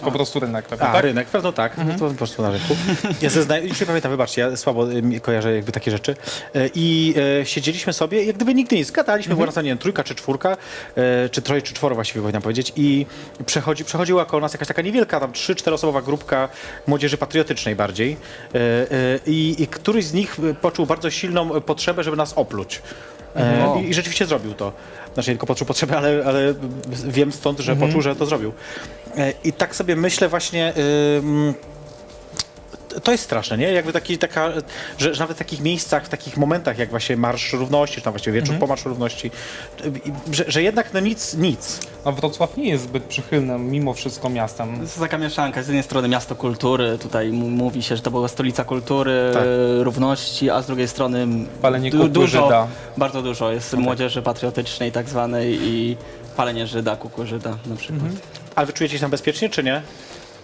[0.01, 0.89] Po prostu rynek, prawda?
[0.89, 1.03] A, tak?
[1.03, 2.75] rynek, pewno tak, to po prostu na rynku.
[3.21, 3.57] Ja ze zna...
[3.57, 6.15] już nie pamiętam, wybaczcie, ja słabo y, mi kojarzę jakby takie rzeczy.
[6.55, 10.03] E, I e, siedzieliśmy sobie, jak gdyby nigdy nic, gadaliśmy, była nas, nie wiem, trójka
[10.03, 10.57] czy czwórka,
[10.95, 13.05] e, czy troje, czy czworo właściwie powinnam powiedzieć i
[13.45, 16.49] przechodzi, przechodziła koło nas jakaś taka niewielka, tam trzy, czteroosobowa grupka
[16.87, 18.17] młodzieży patriotycznej bardziej
[18.55, 22.81] e, e, i, i któryś z nich e, poczuł bardzo silną potrzebę, żeby nas opluć.
[23.35, 24.71] E, i, I rzeczywiście zrobił to.
[25.13, 26.53] Znaczy nie tylko poczuł potrzebę, ale, ale
[27.07, 28.53] wiem stąd, że poczuł, że to zrobił.
[29.17, 30.73] E, I tak sobie myślę właśnie.
[31.17, 31.53] ym,
[33.03, 33.71] to jest straszne, nie?
[33.71, 34.51] Jakby taki, taka,
[34.97, 38.13] że, że nawet w takich miejscach, w takich momentach, jak właśnie Marsz Równości, czy tam
[38.13, 39.31] właściwie wieczór po Marszu Równości,
[40.31, 41.79] że, że jednak no nic, nic.
[42.05, 44.75] No, Wrocław nie jest zbyt przychylnym mimo wszystko miastem.
[44.75, 45.63] To jest taka mieszanka.
[45.63, 49.43] Z jednej strony miasto kultury, tutaj mówi się, że to była stolica kultury, Tak.
[49.79, 51.27] równości, a z drugiej strony
[51.61, 52.67] Palenie du- dużo, Żyda.
[52.97, 55.97] bardzo dużo jest młodzieży patriotycznej tak zwanej i
[56.37, 58.11] palenie Żyda, kukły Żyda na przykład.
[58.55, 59.81] Ale wy czujecie się tam bezpiecznie, czy nie?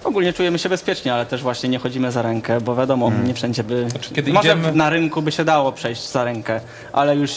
[0.04, 3.64] Ogólnie czujemy się bezpiecznie, ale też właśnie nie chodzimy za rękę, bo wiadomo, nie wszędzie
[3.64, 3.90] by...
[3.90, 6.62] Znaczy, kiedy Może idziemy- na rynku by się dało przejść za rękę,
[6.94, 7.32] ale już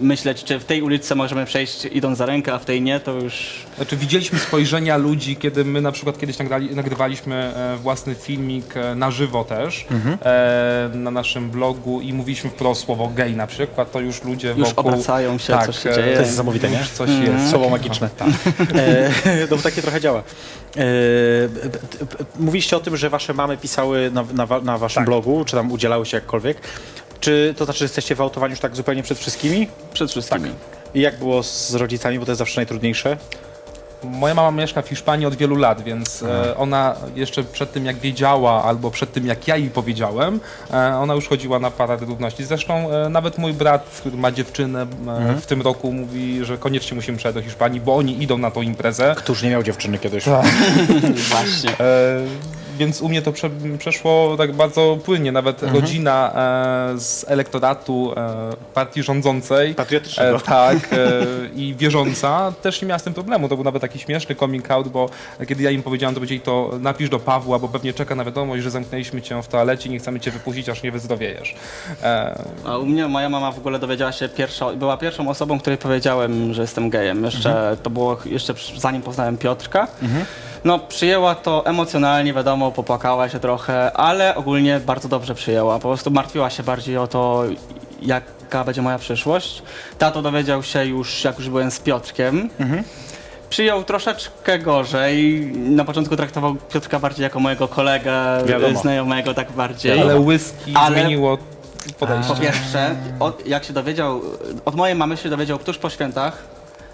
[0.00, 3.12] myśleć, czy w tej ulicy możemy przejść idąc za rękę, a w tej nie, to
[3.12, 3.66] już...
[3.76, 8.94] Znaczy widzieliśmy spojrzenia ludzi, kiedy my na przykład kiedyś nagrali, nagrywaliśmy e, własny filmik e,
[8.94, 9.86] na żywo też
[10.24, 14.68] e, na naszym blogu i mówiliśmy wprost słowo gej na przykład, to już ludzie Już
[14.68, 14.90] wokół...
[14.92, 16.12] obracają się, tak, coś się e, dzieje.
[16.14, 16.78] To jest niesamowite, nie?
[16.78, 17.50] Już coś jest.
[17.50, 18.08] Słowo magiczne.
[18.74, 19.10] E,
[19.50, 20.22] no bo takie trochę działa.
[20.78, 21.60] E, b-
[22.00, 25.72] b- mówiliście o tym, że wasze mamy pisały na, na, na waszym blogu, czy tam
[25.72, 26.60] udzielały się jakkolwiek.
[27.20, 29.68] Czy to znaczy, że jesteście wyautowani już tak zupełnie przed wszystkimi?
[29.92, 30.50] Przed wszystkimi.
[30.94, 33.16] I jak było z rodzicami, bo to jest zawsze najtrudniejsze?
[34.04, 37.96] Moja mama mieszka w Hiszpanii od wielu lat, więc e, ona jeszcze przed tym jak
[37.96, 42.44] wiedziała, albo przed tym jak ja jej powiedziałem, e, ona już chodziła na parady równości.
[42.44, 46.94] Zresztą e, nawet mój brat, który ma dziewczynę e, w tym roku, mówi, że koniecznie
[46.94, 49.14] musimy przejechać do Hiszpanii, bo oni idą na tą imprezę.
[49.18, 50.24] Któż nie miał dziewczyny kiedyś?
[51.30, 51.70] Właśnie.
[51.70, 52.20] E,
[52.78, 55.32] więc u mnie to prze, przeszło tak bardzo płynnie.
[55.32, 55.82] Nawet Mhm.
[55.82, 56.32] rodzina
[56.94, 60.36] e, z elektoratu e, partii rządzącej, Patriotycznego.
[60.36, 60.96] e, tak, e,
[61.54, 63.48] i wierząca, też nie miała z tym problemu.
[63.48, 65.08] To był nawet taki śmieszny coming out, bo
[65.48, 68.62] kiedy ja im powiedziałem, to powiedzieli to napisz do Pawła, bo pewnie czeka na wiadomość,
[68.62, 71.54] że zamknęliśmy cię w toalecie i nie chcemy cię wypuścić, aż nie wyzdrowiejeesz.
[72.02, 75.78] E, A u mnie moja mama w ogóle dowiedziała się pierwsza, była pierwszą osobą, której
[75.78, 77.24] powiedziałem, że jestem gejem.
[77.24, 79.88] Jeszcze to było jeszcze zanim poznałem Piotrka.
[80.64, 85.74] No, przyjęła to emocjonalnie, wiadomo, popłakała się trochę, ale ogólnie bardzo dobrze przyjęła.
[85.78, 87.42] Po prostu martwiła się bardziej o to,
[88.02, 89.62] jaka będzie moja przyszłość.
[89.98, 92.50] Tato dowiedział się już, jak już byłem z Piotrkiem.
[93.50, 95.40] Przyjął troszeczkę gorzej.
[95.54, 98.12] Na początku traktował Piotrka bardziej jako mojego kolegę,
[98.46, 98.80] Wiadomo.
[98.80, 100.00] znajomego, tak bardziej.
[100.00, 101.38] ale whisky Ale- zmieniło
[101.98, 102.34] podejście.
[102.34, 104.20] Po pierwsze, od, jak się dowiedział,
[104.64, 106.42] od mojej mamy się dowiedział tuż po świętach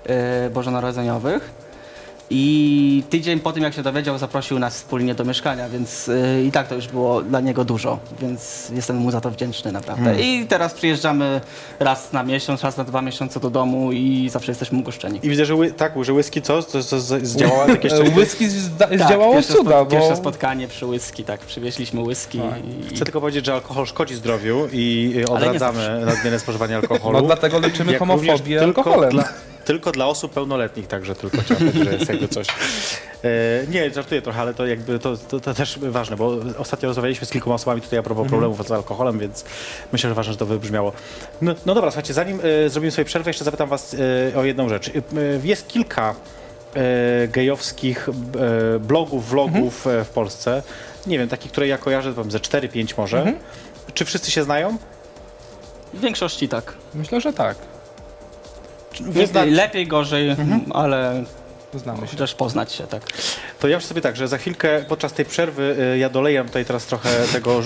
[0.09, 1.64] yy, bożonarodzeniowych
[2.31, 6.53] i tydzień po tym jak się dowiedział zaprosił nas wspólnie do mieszkania, więc yy, i
[6.53, 10.21] tak to już było dla niego dużo, więc jestem mu za to wdzięczny naprawdę.
[10.23, 11.41] I teraz przyjeżdżamy
[11.81, 15.21] raz na miesiąc, raz na dwa miesiące do domu i zawsze jesteśmy ugoszczeni.
[15.23, 16.63] I widzę, że ły, tak, że whisky co?
[16.63, 18.09] To, to, to zdziałała jakieś coś?
[18.09, 19.91] Whisky zda- Tak, zdziałało pierwsze, cuda, spo, bo...
[19.91, 24.69] pierwsze spotkanie przy whisky, tak, przywieźliśmy whisky i, Chcę tylko powiedzieć, że alkohol szkodzi zdrowiu
[24.73, 27.19] i odradzamy nadmierne spożywanie alkoholu.
[27.19, 29.11] No dlatego leczymy Jak homofobię również alkoholem.
[29.11, 29.25] Dla,
[29.65, 32.47] tylko dla osób pełnoletnich, także tylko chciałem powiedzieć, że jest jakby coś.
[32.49, 37.27] E, nie, żartuję trochę, ale to jakby to, to, to też ważne, bo ostatnio rozmawialiśmy
[37.27, 39.45] z kilkoma osobami tutaj a propos problemów z alkoholem, więc
[39.93, 40.93] myślę, że ważne, że to wybrzmiało.
[41.43, 43.97] No, no dobra, słuchajcie, zanim e, zrobimy sobie przerwę, jeszcze zapytam was
[44.35, 44.89] e, o jedną rzecz.
[44.89, 44.93] E,
[45.45, 46.15] jest kilka
[46.75, 50.63] e, gejowskich e, blogów, vlogów e, w Polsce.
[51.07, 53.33] Nie wiem, takich, które ja kojarzę, powiem ze 4-5 może.
[53.95, 54.77] Czy wszyscy się znają?
[55.95, 56.75] W większości tak.
[56.95, 57.57] Myślę, że tak.
[59.01, 60.37] Wy zna- Lepiej, gorzej,
[60.75, 61.25] ale
[61.75, 62.07] Znamy się.
[62.07, 63.03] chociaż poznać się, tak.
[63.61, 66.65] To ja myślę sobie tak, że za chwilkę podczas tej przerwy y, ja dolejam tutaj
[66.65, 67.63] teraz trochę tego y,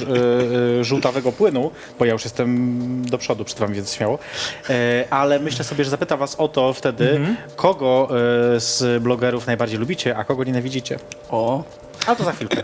[0.81, 4.19] y, żółtawego płynu, bo ja już jestem do przodu przed wami, więc śmiało.
[4.71, 7.21] E, ale myślę sobie, że zapytam was o to wtedy,
[7.57, 8.09] kogo
[8.57, 10.99] y, z blogerów najbardziej lubicie, a kogo nienawidzicie.
[11.31, 11.65] O,
[12.07, 12.63] A to za chwilkę.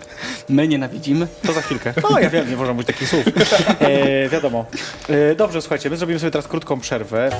[0.49, 1.27] my nienawidzimy.
[1.47, 1.95] To za chwilkę.
[2.11, 3.25] No ja wiem, nie można mówić takich słów.
[3.81, 4.65] E, wiadomo.
[5.09, 7.31] E, dobrze, słuchajcie, my zrobimy sobie teraz krótką przerwę.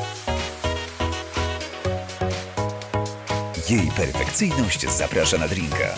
[3.71, 5.89] Jej perfekcyjność zaprasza na drinka.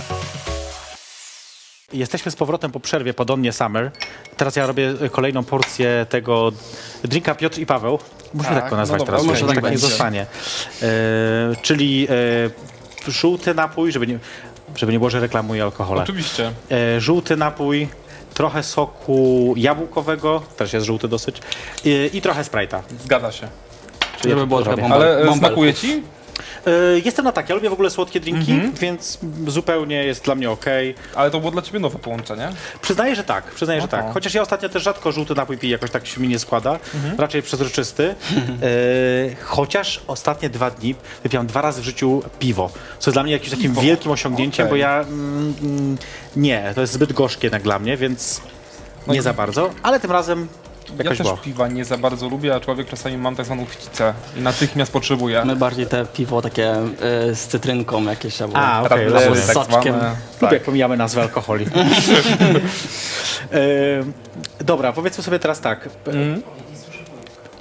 [1.93, 3.91] Jesteśmy z powrotem po przerwie po Donnie Summer.
[4.37, 6.53] Teraz ja robię y, kolejną porcję tego
[7.05, 7.99] drinka Piotr i Paweł.
[8.35, 10.27] Musimy tak, Tak, to nazwać no dobra, teraz, może tak, tak nie zostanie.
[10.83, 10.87] E,
[11.63, 12.09] czyli
[13.07, 14.19] e, żółty napój, żeby nie,
[14.77, 16.03] żeby nie było, że reklamuję alkohole.
[16.03, 16.53] Oczywiście.
[16.71, 17.89] E, żółty napój,
[18.35, 21.41] trochę soku jabłkowego, też jest żółty dosyć,
[21.85, 22.81] i, i trochę Sprite'a.
[23.05, 23.49] Zgadza się.
[24.21, 26.03] Czyli ja Żeby było to trochę Ale e, smakuje ci?
[26.67, 30.51] E, jestem na tak, ja lubię w ogóle słodkie drinki, więc zupełnie jest dla mnie
[30.51, 30.95] okej.
[31.15, 32.49] Ale to było dla ciebie nowe połączenie.
[32.83, 34.13] Przyznaję, że tak, przyznaję, że tak.
[34.15, 36.79] Chociaż ja ostatnio też rzadko żółty napój piję, jakoś tak się mi nie składa.
[37.19, 38.15] Raczej przezroczysty.
[38.63, 42.71] E, chociaż ostatnie dwa dni wypiłam dwa razy w życiu piwo.
[42.99, 44.71] Co jest dla mnie jakimś takim wielkim osiągnięciem, Okej.
[44.71, 45.99] bo ja mm, mm,
[46.37, 48.41] nie, to jest zbyt gorzkie jednak dla mnie, więc
[49.07, 49.71] nie No za bardzo.
[49.83, 50.49] Ale tym razem
[51.05, 54.41] Ja też piwa nie za bardzo lubię, a człowiek czasami mam tak zwaną chcicę i
[54.41, 55.45] natychmiast potrzebuje.
[55.45, 56.75] My bardziej te piwo takie
[57.31, 58.57] y, z cytrynką jakieś albo...
[58.57, 59.43] A, okej, Radlery, rozumiem.
[59.43, 59.95] z tak soczkiem.
[59.95, 60.09] zwane.
[60.09, 60.53] Lubię, Tak.
[60.53, 61.67] jak pomijamy nazwę alkoholi.
[63.53, 65.89] e, dobra, powiedzmy sobie teraz tak.
[66.07, 66.43] Mhm.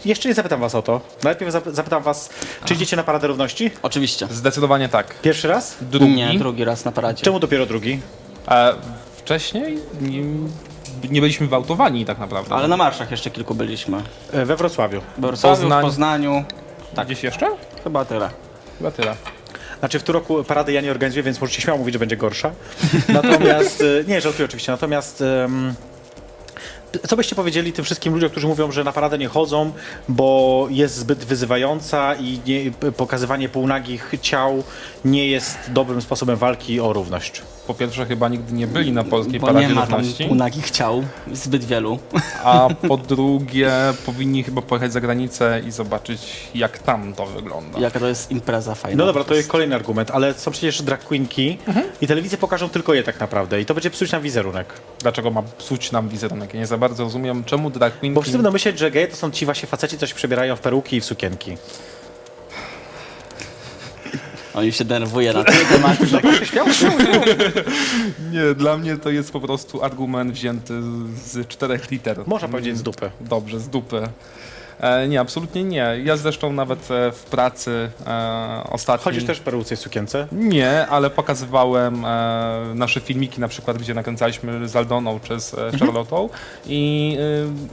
[0.05, 1.01] Jeszcze nie zapytam was o to.
[1.23, 2.29] Najpierw zap- zapytam was,
[2.65, 3.71] czy idziecie na Paradę Równości?
[3.81, 4.27] Oczywiście.
[4.31, 5.21] Zdecydowanie tak.
[5.21, 5.75] Pierwszy raz?
[5.81, 6.15] Drugi.
[6.15, 7.23] Nie, drugi raz na paradzie.
[7.23, 7.99] Czemu dopiero drugi?
[8.47, 8.73] E,
[9.17, 10.21] wcześniej nie,
[11.09, 12.55] nie byliśmy wyautowani tak naprawdę.
[12.55, 14.01] Ale na marszach jeszcze kilku byliśmy.
[14.33, 15.01] E, We Wrocławiu.
[15.17, 15.81] W Wrocławiu, Poznań.
[15.81, 16.43] w Poznaniu.
[16.95, 17.05] tak.
[17.05, 17.47] Gdzieś jeszcze?
[17.83, 18.29] Chyba tyle.
[18.77, 19.15] Chyba tyle.
[19.79, 22.51] Znaczy w tym roku parady ja nie organizuję, więc możecie śmiało mówić, że będzie gorsza.
[23.09, 25.73] Natomiast, e, nie, żartuję oczywiście, natomiast em,
[27.07, 29.71] co byście powiedzieli tym wszystkim ludziom, którzy mówią, że na paradę nie chodzą,
[30.09, 34.63] bo jest zbyt wyzywająca i nie, pokazywanie półnagich ciał
[35.05, 37.41] nie jest dobrym sposobem walki o równość?
[37.67, 41.03] Po pierwsze chyba nigdy nie byli na polskiej Bo paradzie nie ma tam równości, ciał.
[41.31, 41.99] Zbyt wielu.
[42.43, 43.71] a po drugie
[44.05, 47.79] powinni chyba pojechać za granicę i zobaczyć jak tam to wygląda.
[47.79, 48.97] Jaka to jest impreza fajna.
[48.97, 51.57] No dobra, to jest kolejny argument, ale są przecież drag queenki
[52.01, 54.73] i telewizje pokażą tylko je tak naprawdę i to będzie psuć nam wizerunek.
[54.99, 56.53] Dlaczego ma psuć nam wizerunek?
[56.53, 58.15] Ja nie za bardzo rozumiem, czemu drag queenki...
[58.15, 60.95] Bo wszyscy będą myśleć, że geje to są ci właśnie faceci, coś przebierają w peruki
[60.95, 61.57] i w sukienki.
[64.55, 65.97] On już się denerwuje na ten temat.
[68.31, 70.73] Nie, dla mnie to jest po prostu argument wzięty
[71.25, 72.23] z czterech liter.
[72.27, 73.09] Można powiedzieć z dupy.
[73.21, 74.01] Dobrze, z dupy.
[74.79, 75.95] E, nie, absolutnie nie.
[76.03, 79.03] Ja zresztą nawet e, w pracy e, ostatnio...
[79.03, 80.27] Chodzisz też w peruce i sukience?
[80.31, 85.75] Nie, ale pokazywałem e, nasze filmiki, na przykład, gdzie nakręcaliśmy z Aldoną czy z Mhm.
[85.75, 86.29] e, Charlottą
[86.65, 87.17] i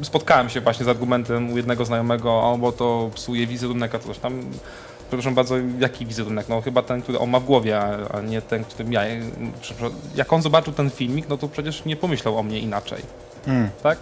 [0.01, 3.99] e, spotkałem się właśnie z argumentem u jednego znajomego, o, bo to psuje wizerunek, a
[3.99, 4.41] coś tam.
[5.13, 6.49] Przepraszam bardzo, jaki wizerunek?
[6.49, 9.03] No chyba ten, który on ma w głowie, a, a nie ten, który ja.
[10.15, 13.03] Jak on zobaczył ten filmik, no to przecież nie pomyślał o mnie inaczej.
[13.47, 13.69] Mm.
[13.83, 13.99] Tak?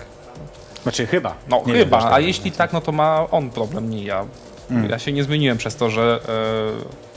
[0.83, 1.35] Znaczy chyba.
[1.49, 2.25] No Nie wiem, chyba, a tak.
[2.25, 4.25] jeśli tak, no to ma on problem, nie ja.
[4.71, 4.91] Mm.
[4.91, 6.21] Ja się nie zmieniłem przez to, że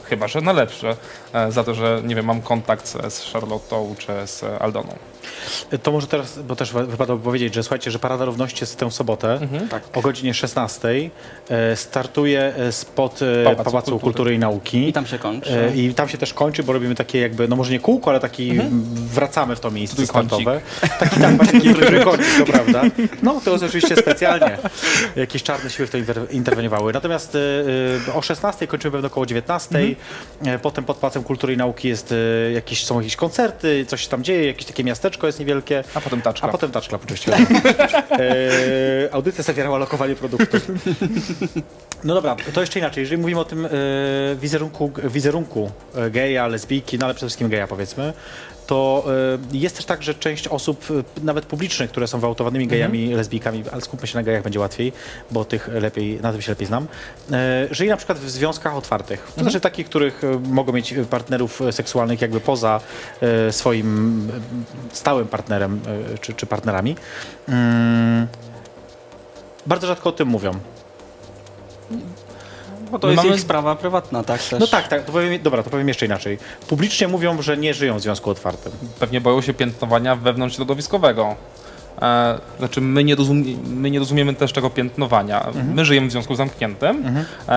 [0.03, 0.95] e, chyba, że na lepsze,
[1.33, 4.95] e, za to, że nie wiem, mam kontakt z, z Charlottą czy z Aldoną.
[5.83, 8.91] To może teraz, bo też wypadałoby powiedzieć, że słuchajcie, że Parada Równości jest w tę
[8.91, 9.83] sobotę Tak.
[9.93, 10.89] o godzinie 16.
[11.49, 14.01] E, startuje e, spod e, Pałacu Pałacu, Kultury.
[14.03, 14.33] Kultury.
[14.33, 14.89] i Nauki.
[14.89, 15.65] I tam się kończy.
[15.71, 18.19] E, I tam się też kończy, bo robimy takie jakby, no może nie kółko, ale
[18.19, 20.29] taki m, wracamy w to miejsce Trójkącik.
[20.41, 20.61] startowe.
[20.99, 22.81] Taki tam właśnie trójkącik, to prawda.
[23.23, 24.57] No to jest oczywiście specjalnie.
[25.15, 26.93] Jakieś czarne siły w to inter- interweniowały.
[26.93, 27.39] Natomiast e,
[28.09, 29.79] e, o 16 kończymy pewno około 19.
[30.45, 32.11] E, Potem pod Pałacem Kultury i Nauki jest
[32.47, 35.83] e, jakieś, są jakieś koncerty, coś się tam dzieje, jakieś takie miasteczko jest niewielkie.
[35.93, 36.47] A potem taczka.
[36.47, 37.33] A potem Club oczywiście.
[37.37, 40.57] e, audycja zawierała lokowanie produktu.
[42.03, 43.01] No dobra, to jeszcze inaczej.
[43.01, 43.69] Jeżeli mówimy o tym e,
[44.35, 48.13] wizerunku, wizerunku e, geja, lesbijki, no ale przede wszystkim geja powiedzmy,
[48.67, 49.05] to
[49.53, 53.63] y, jest też tak, że część osób, y, nawet publicznych, które są wyautowanymi gejami, lesbijkami,
[53.71, 54.93] ale skupmy się na gejach, będzie łatwiej,
[55.31, 59.31] bo tych lepiej, na tym się lepiej znam, y, żyje na przykład w związkach otwartych.
[59.35, 62.79] To znaczy takich, których mogą mieć partnerów seksualnych jakby poza
[63.51, 64.27] swoim
[64.91, 65.79] stałym partnerem
[66.21, 66.95] czy, czy partnerami.
[67.47, 68.27] Mm,
[69.65, 70.53] bardzo rzadko o tym mówią.
[72.93, 74.59] Bo to My jest mamy- ich sprawa prywatna, tak też.
[74.59, 76.37] No tak, tak, to powiem, dobra, to powiem jeszcze inaczej.
[76.67, 78.71] Publicznie mówią, że nie żyją w związku otwartym.
[78.99, 81.35] Pewnie boją się piętnowania wewnątrz środowiskowego.
[82.01, 85.45] E, znaczy, my nie, rozumie, my nie rozumiemy też tego piętnowania.
[85.73, 87.03] My żyjemy w związku zamkniętym,
[87.47, 87.51] e,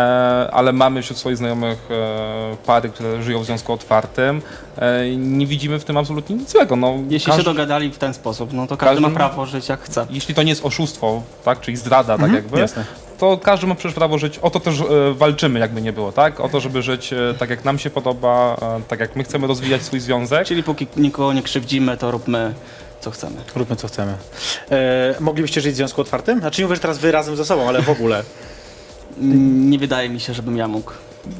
[0.52, 4.42] ale mamy wśród swoich znajomych e, pary, które żyją w związku otwartym.
[4.78, 6.76] E, nie widzimy w tym absolutnie nic złego.
[6.76, 9.68] No, Jeśli każdy- się dogadali w ten sposób, no to każdy ma każdy- prawo żyć
[9.68, 10.06] jak chce.
[10.10, 12.84] Jeśli to nie jest oszustwo, tak, czyli zdrada, tak jakby, jasne.
[13.18, 14.38] To każdy ma przecież prawo żyć.
[14.38, 16.40] O to też e, walczymy, jakby nie było, tak?
[16.40, 19.46] O to, żeby żyć e, tak, jak nam się podoba, e, tak jak my chcemy
[19.46, 20.46] rozwijać swój związek.
[20.46, 22.54] Czyli póki nikogo nie krzywdzimy, to róbmy
[23.00, 23.36] co chcemy.
[23.56, 24.14] Róbmy co chcemy.
[24.70, 26.40] E, moglibyście żyć w związku otwartym?
[26.40, 28.22] Znaczy nie mówię, że teraz wy razem ze sobą, ale w ogóle.
[29.18, 30.92] Mm, Nie wydaje mi się, żebym ja mógł.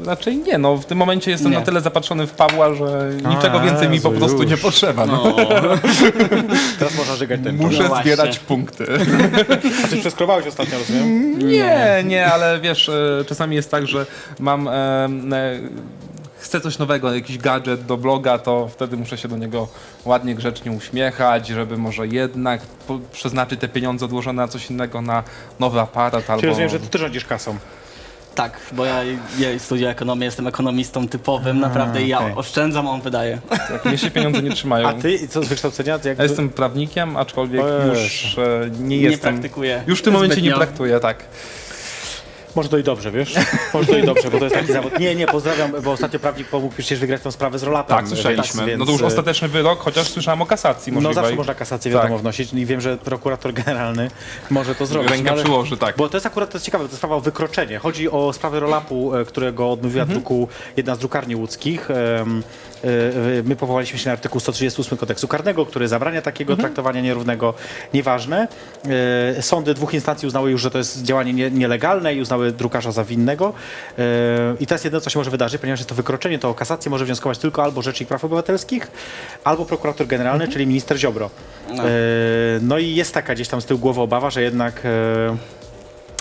[0.03, 1.59] Znaczy nie, no w tym momencie jestem Nie.
[1.59, 4.51] na tyle zapatrzony w Pawła, że niczego A, więcej mi po Jezu, prostu już.
[4.51, 5.07] nie potrzeba.
[5.07, 5.23] No.
[5.25, 5.35] No,
[6.79, 8.15] Teraz można żygać ten Muszę No właśnie.
[8.15, 8.87] zbierać punkty.
[9.85, 11.39] A coś przeskrobałeś ostatnio, rozumiem?
[11.39, 14.07] Nie, nie, ale wiesz, e, czasami jest tak, że
[14.39, 14.69] mam.
[14.69, 15.09] E, e,
[16.39, 19.69] chcę coś nowego, jakiś gadżet do bloga, to wtedy muszę się do niego
[20.05, 25.23] ładnie, grzecznie uśmiechać, żeby może jednak po, przeznaczyć te pieniądze odłożone na coś innego, na
[25.61, 26.41] nowy aparat albo...
[26.41, 27.57] Czyli rozumiem, że ty, ty rządzisz kasą.
[28.37, 29.03] Tak, bo ja,
[29.39, 32.33] ja studiuję ekonomię, jestem ekonomistą typowym, naprawdę i ja okej.
[32.37, 33.39] oszczędzam, on wydaje.
[33.49, 34.89] Tak, mnie się pieniądze nie trzymają.
[34.89, 35.99] A ty co z wykształcenia?
[35.99, 36.23] Ty jakby...
[36.23, 39.33] Ja jestem prawnikiem, aczkolwiek O już e, nie Nie jestem...
[39.35, 39.83] praktykuję.
[39.87, 40.57] Już w tym momencie nie zbytnio.
[40.67, 41.25] traktuję, tak.
[42.57, 43.35] Może to i dobrze, wiesz?
[43.75, 44.99] Może to i dobrze, bo to jest taki zawód.
[44.99, 47.97] Nie, nie, pozdrawiam, bo ostatnio prawnik pomógł przecież wygrać tę sprawę z rolapem.
[47.97, 48.67] Tak, słyszeliśmy.
[48.67, 51.15] więc, No to już e, ostateczny wyrok, chociaż słyszałem o kasacji No możliwej.
[51.15, 52.21] zawsze można kasację wiadomo Tak.
[52.23, 54.11] wnosić i wiem, że prokurator generalny
[54.51, 55.11] może to zrobić.
[55.11, 55.97] Ręka no ale- przyłoży, tak.
[55.97, 57.79] Bo to jest akurat to jest ciekawe, to jest sprawa o wykroczenie.
[57.79, 60.19] Chodzi o sprawę rolapu, e, którego odmówiła Mhm.
[60.21, 61.89] druku jedna z drukarni łódzkich.
[61.91, 62.43] Em,
[63.45, 66.69] My powołaliśmy się na artykuł 138 kodeksu karnego, który zabrania takiego Mhm.
[66.69, 67.55] traktowania nierównego.
[67.95, 68.49] Nieważne.
[69.39, 72.93] E, Sądy dwóch instancji uznały już, że to jest działanie nie- nielegalne i uznały drukarza
[72.93, 73.53] za winnego.
[73.99, 74.03] E,
[74.61, 76.91] I to jest jedno, co się może wydarzyć, ponieważ jest to wykroczenie, to o kasację
[76.91, 78.91] może wnioskować tylko albo Rzecznik Praw Obywatelskich,
[79.45, 80.53] albo prokurator generalny, Mhm.
[80.53, 81.31] czyli minister Ziobro.
[81.75, 81.83] No.
[81.83, 81.89] E,
[82.61, 85.37] No i jest taka gdzieś tam z tyłu głowy obawa, że jednak e,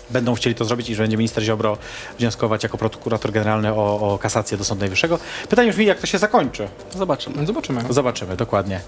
[0.10, 1.78] będą chcieli to zrobić i że będzie minister Ziobro
[2.20, 5.20] wnioskować jako prokurator generalny o, o kasację do Sądu Najwyższego.
[5.50, 6.68] Pytanie brzmi, jak to się zakończy.
[6.98, 7.46] Zobaczymy.
[7.46, 7.82] Zobaczymy.
[7.90, 8.82] Zobaczymy, dokładnie.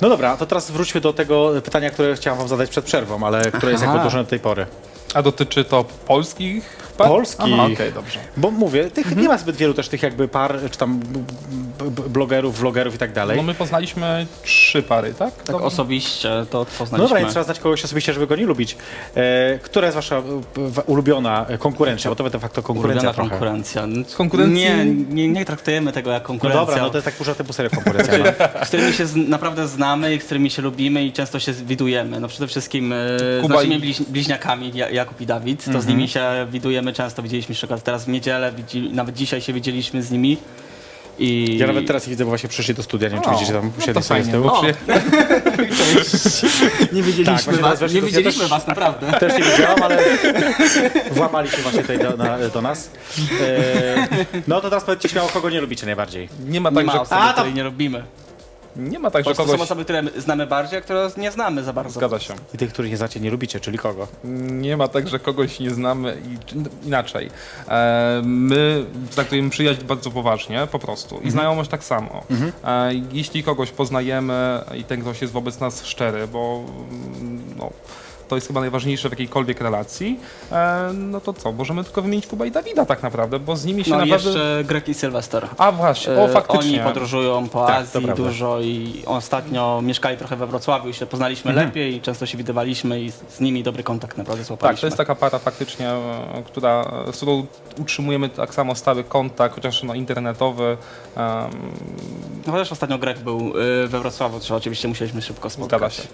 [0.00, 3.52] No dobra, to teraz wróćmy do tego pytania, które chciałam wam zadać przed przerwą, ale
[3.52, 3.92] które jest Aha.
[3.92, 4.66] jakby odłożone do tej pory.
[5.14, 7.08] A dotyczy to polskich par?
[7.08, 7.40] Polskich.
[7.54, 8.18] Aha, okej, dobrze.
[8.36, 12.08] Bo mówię, tych nie ma zbyt wielu też tych jakby par, czy tam b- b-
[12.08, 13.36] blogerów, vlogerów i tak dalej.
[13.36, 15.34] No my poznaliśmy trzy pary, tak?
[15.36, 15.64] Tak Dobrze.
[15.66, 16.98] osobiście to No poznaliśmy.
[16.98, 18.76] dobra, więc trzeba znać kogoś osobiście, żeby go nie lubić.
[19.14, 20.22] E, która jest wasza e,
[20.56, 22.10] w- ulubiona konkurencja?
[22.10, 23.30] Bo to de facto konkurencja Ulubiona trochę.
[23.30, 23.82] konkurencja.
[24.16, 26.60] konkurencji- Nie, nie, nie traktujemy tego jak No konkurencja.
[26.66, 28.18] dobra, no to jest tak dużo typu serio konkurencja.
[28.18, 28.24] no.
[28.64, 32.20] z którymi się z, naprawdę znamy i z którymi się lubimy i często się widujemy.
[32.20, 35.58] No przede wszystkim e, z Kuba naszymi i- bliź, bliźniakami Ja- Jakub i Dawid.
[35.58, 35.88] To z Mhm.
[35.96, 37.22] nimi się widujemy często.
[37.22, 40.36] Widzieliśmy się teraz w niedzielę, widzi, nawet dzisiaj się widzieliśmy z nimi.
[41.18, 43.32] I Ja nawet teraz ich widzę, bo właśnie przyszli do studia, nie wiem, czy O,
[43.32, 44.48] widzicie tam no siedli to sobie z fajnie, tyłu.
[44.48, 44.62] O.
[46.92, 49.12] nie Tak, widzieliśmy właśnie teraz was, weszli nie widzieliśmy też- was naprawdę.
[49.20, 49.98] Też nie widziałam, ale
[51.10, 52.90] włamali się właśnie tutaj do, na, do nas.
[53.40, 54.08] E,
[54.48, 56.28] no to teraz powiedzcie śmiało, kogo nie lubicie najbardziej.
[56.48, 58.02] Nie ma Nie tak, ma że, osoby, A, tam- której nie robimy.
[58.76, 59.60] Nie ma tak, że prostu są kogoś...
[59.60, 61.98] osoby, które znamy bardziej, a które nie znamy za bardzo.
[61.98, 62.34] Zgadza się.
[62.54, 64.08] I tych, których nie znacie, nie lubicie, czyli kogo?
[64.50, 67.30] Nie ma tak, że kogoś nie znamy i inaczej.
[67.68, 71.20] E, my traktujemy przyjaźń bardzo poważnie, po prostu.
[71.24, 72.24] I znajomość tak samo.
[72.64, 77.70] E, jeśli kogoś poznajemy i ten ktoś jest wobec nas szczery, bo mm, no,
[78.30, 80.20] to jest chyba najważniejsze w jakiejkolwiek relacji,
[80.52, 81.52] e, no to co?
[81.52, 84.28] Możemy tylko wymienić Kuba i Dawida tak naprawdę, bo z nimi się No naprawdę...
[84.28, 85.48] jeszcze Greg i Sylwester.
[85.58, 86.70] A właśnie, o E, faktycznie.
[86.70, 88.24] Oni podróżują po Tak, to Azji prawda.
[88.24, 91.66] dużo i ostatnio mieszkali trochę we Wrocławiu i się poznaliśmy Mhm.
[91.68, 94.80] lepiej i często się widywaliśmy i z, z nimi dobry kontakt naprawdę Tak, złapaliśmy.
[94.80, 97.46] to jest taka para faktycznie, e, która, z którą
[97.78, 100.76] utrzymujemy tak samo stały kontakt, chociaż no, internetowy.
[101.16, 101.26] em,
[102.46, 103.52] No, chociaż ostatnio Greg był
[103.84, 105.78] y, we Wrocławiu, to oczywiście musieliśmy szybko spotkać.
[105.80, 106.08] Zgadza się.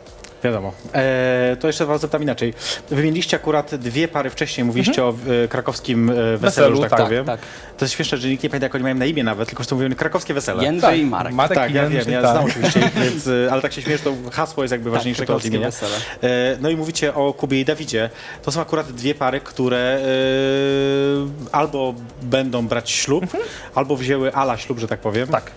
[0.47, 0.73] Wiadomo.
[0.95, 2.55] E, to jeszcze was zapytam inaczej.
[2.91, 7.01] Wymieniliście akurat dwie pary wcześniej, mówiliście o e, krakowskim e, weselu, Weselu, że tak, tak,
[7.09, 7.25] powiem.
[7.27, 7.41] Tak.
[7.79, 9.69] To jest śmieszne, że nikt nie pamięta, jak oni mają na imię nawet, tylko że
[9.69, 10.65] to mówią krakowskie wesele.
[10.65, 11.33] Jędrzej i Marek.
[11.35, 12.31] Marek Tak, i ja Jędrzej, wiem, ja tak.
[12.31, 15.27] znam oczywiście, więc, e, ale tak się śmiesz, to hasło jest jakby ważniejsze tak, od
[15.27, 15.67] krakowskie imienia.
[15.67, 15.97] wesele.
[16.23, 18.11] E, No i mówicie o Kubie i Dawidzie.
[18.43, 20.07] To są akurat dwie pary, które e,
[21.53, 23.25] albo będą brać ślub,
[23.75, 25.29] albo wzięły ala ślub, że tak powiem.
[25.29, 25.51] Tak.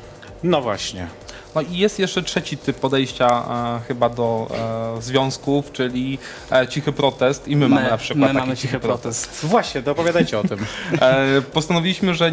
[0.44, 1.08] No właśnie.
[1.56, 4.48] No i jest jeszcze trzeci typ podejścia e, chyba do
[4.98, 6.18] e, związków, czyli
[6.52, 9.40] e, cichy protest i my, mamy na przykład my taki mamy cichy protest.
[9.44, 10.60] Właśnie, to opowiadajcie o tym.
[11.02, 12.32] E, postanowiliśmy, że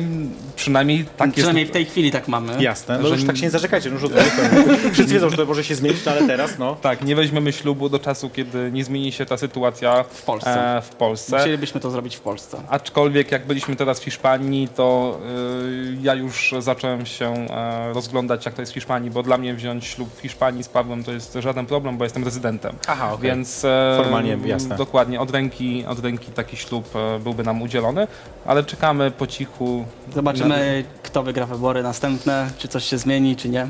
[0.57, 1.73] przynajmniej tak Przynajmniej jest.
[1.73, 2.63] w tej chwili tak mamy.
[2.63, 4.79] Jasne, no Że już tak się nie zarzekajcie, no już od razu powiem.
[4.95, 6.77] Wszyscy wiedzą, że to może się zmienić, no ale teraz, no.
[6.83, 10.77] Tak, nie weźmiemy ślubu do czasu, kiedy nie zmieni się ta sytuacja w Polsce.
[10.77, 11.39] E, w Polsce.
[11.39, 12.63] Chcielibyśmy to zrobić w Polsce.
[12.69, 15.19] Aczkolwiek jak byliśmy teraz w Hiszpanii, to
[15.63, 19.55] y, ja już zacząłem się e, rozglądać, jak to jest w Hiszpanii, bo dla mnie
[19.55, 22.77] wziąć ślub w Hiszpanii z Pawłem to jest żaden problem, bo jestem rezydentem.
[22.87, 23.31] Aha, okej.
[23.31, 24.77] Więc e, Formalnie jasne.
[24.77, 28.07] Dokładnie, od ręki, od ręki taki ślub e, byłby nam udzielony,
[28.47, 29.85] ale czekamy po cichu.
[30.15, 33.69] Zobaczymy, kto wygra wybory następne, czy coś się zmieni, czy nie.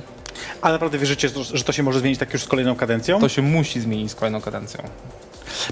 [0.62, 3.20] Ale naprawdę wierzycie, że to się może zmienić tak już z kolejną kadencją?
[3.20, 4.82] To się musi zmienić z kolejną kadencją.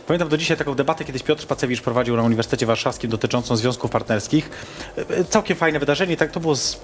[0.07, 4.51] Pamiętam do dzisiaj taką debatę, kiedyś Piotr Pacewicz prowadził na Uniwersytecie Warszawskim dotyczącą związków partnerskich.
[4.97, 6.81] E, Całkiem fajne wydarzenie, tak to było z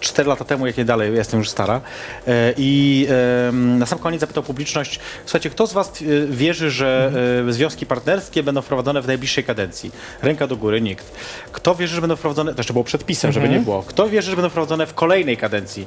[0.00, 1.80] 4 lata temu, jak nie dalej, jestem już stara.
[2.26, 3.06] E, I
[3.52, 7.12] na sam koniec zapytał publiczność, słuchajcie, kto z was e, wierzy, że
[7.48, 9.90] związki partnerskie będą wprowadzone w najbliższej kadencji?
[10.22, 11.12] Ręka do góry, nikt.
[11.52, 13.82] Kto wierzy, że będą wprowadzone, to jeszcze było przedpisem, żeby nie było.
[13.82, 15.86] Kto wierzy, że będą wprowadzone w kolejnej kadencji?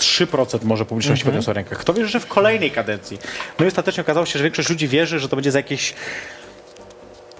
[0.00, 1.76] 3% może publiczności podniosło rękę.
[1.76, 3.18] Kto wierzy, że w kolejnej kadencji?
[3.58, 5.94] No i ostatecznie okazało się, że większość ludzi wierzy, że to będzie za jakieś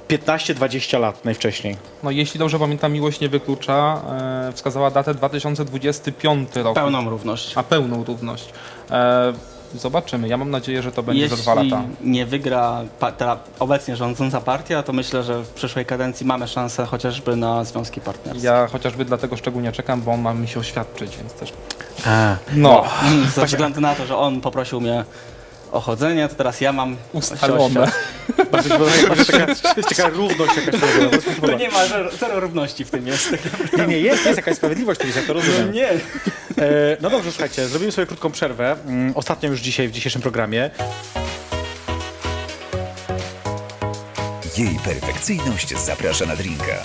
[0.09, 1.77] 15-20 lat najwcześniej.
[2.03, 4.03] No jeśli dobrze pamiętam, miłość nie wyklucza,
[4.49, 6.75] e, wskazała datę 2025 rok.
[6.75, 7.53] Pełną równość.
[7.59, 8.49] A pełną równość.
[8.91, 9.33] E,
[9.75, 10.29] zobaczymy.
[10.29, 11.85] Ja mam nadzieję, że to będzie za dwa Jeśli lata.
[12.05, 16.87] nie wygra pa- ta obecnie rządząca partia, to myślę, że w przyszłej kadencji mamy szansę
[16.87, 18.47] chociażby na związki partnerskie.
[18.47, 21.53] Ja chociażby dlatego szczególnie czekam, bo on ma mi się oświadczyć, więc też.
[22.07, 22.37] A.
[22.55, 25.05] No, Mm, Ze względu na to, że on poprosił mnie
[25.73, 27.91] o chodzenie, to teraz ja mam ustalone.
[28.53, 29.47] Bardzo się podoba, taka,
[29.77, 30.81] jest taka równość jakaś.
[31.41, 33.37] To nie ma, zero, zero równości w tym jest.
[33.79, 35.73] Nie, nie, jest, jest jakaś sprawiedliwość, ja to rozumiem.
[35.73, 35.89] Nie.
[35.91, 35.99] E,
[37.01, 38.77] no dobrze, słuchajcie, zrobimy sobie krótką przerwę.
[38.87, 40.71] Mm, Ostatnią już dzisiaj w dzisiejszym programie.
[44.59, 46.77] Jej perfekcyjność zaprasza na drinka.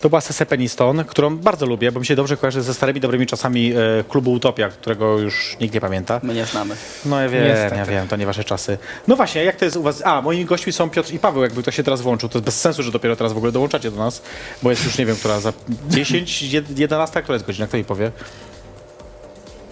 [0.00, 3.26] To była Sese Peniston, którą bardzo lubię, bo mi się dobrze kojarzy ze starymi, dobrymi
[3.26, 3.76] czasami e,
[4.08, 6.20] klubu Utopia, którego już nikt nie pamięta.
[6.22, 6.74] My nie znamy.
[7.04, 7.76] No ja wiem, Niestety.
[7.76, 8.78] ja wiem, to nie wasze czasy.
[9.08, 10.02] No właśnie, jak to jest u was?
[10.06, 12.28] A, moimi gośćmi są Piotr i Paweł, jakby to się teraz włączył.
[12.28, 14.22] To jest bez sensu, że dopiero teraz w ogóle dołączacie do nas,
[14.62, 15.52] bo jest już, nie wiem, która za
[15.88, 18.12] 10, jed- 11, która jest godzina, kto mi powie?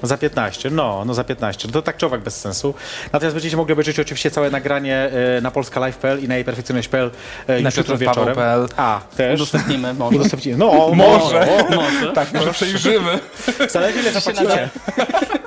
[0.03, 1.69] Za 15, no, no za 15.
[1.69, 2.75] To tak czy owak bez sensu.
[3.13, 7.11] Natomiast będziecie mogli obejrzeć oczywiście całe nagranie e, na polskalive.pl i na jejperfekcyjność.pl
[7.47, 8.37] e, Na już jutro wieczorem.
[8.77, 9.35] A, też.
[9.35, 10.17] Udostępnimy może.
[10.17, 10.59] Udostępnimy.
[10.59, 11.47] No, Może.
[11.77, 12.13] może.
[12.13, 13.19] Tak, może przejrzymy.
[13.71, 14.69] Zależy ile się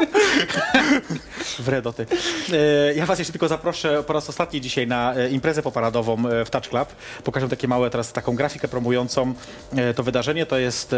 [1.60, 2.06] Wredoty.
[2.54, 6.46] E, Ja was jeszcze tylko zaproszę po raz ostatni dzisiaj na e, imprezę poparadową e,
[6.46, 6.90] w Touch Club.
[7.24, 9.34] Pokażę takie małe teraz taką grafikę promującą
[9.96, 10.46] to wydarzenie.
[10.46, 10.96] To jest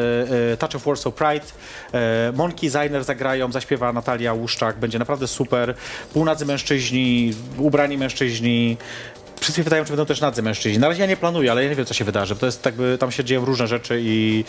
[0.60, 1.45] Touch of Warsaw Pride.
[1.93, 4.78] E, Designer zagrają, zaśpiewa Natalia Łuszczak.
[4.80, 5.76] Będzie naprawdę super.
[6.14, 8.78] Półnadzy mężczyźni, ubrani mężczyźni.
[9.44, 10.80] Wszyscy pytają, czy będą też nadzy mężczyźni.
[10.80, 12.34] Na razie ja nie planuję, ale ja nie wiem, co się wydarzy.
[12.34, 14.46] bo To jest jakby, tam się dzieją różne rzeczy i,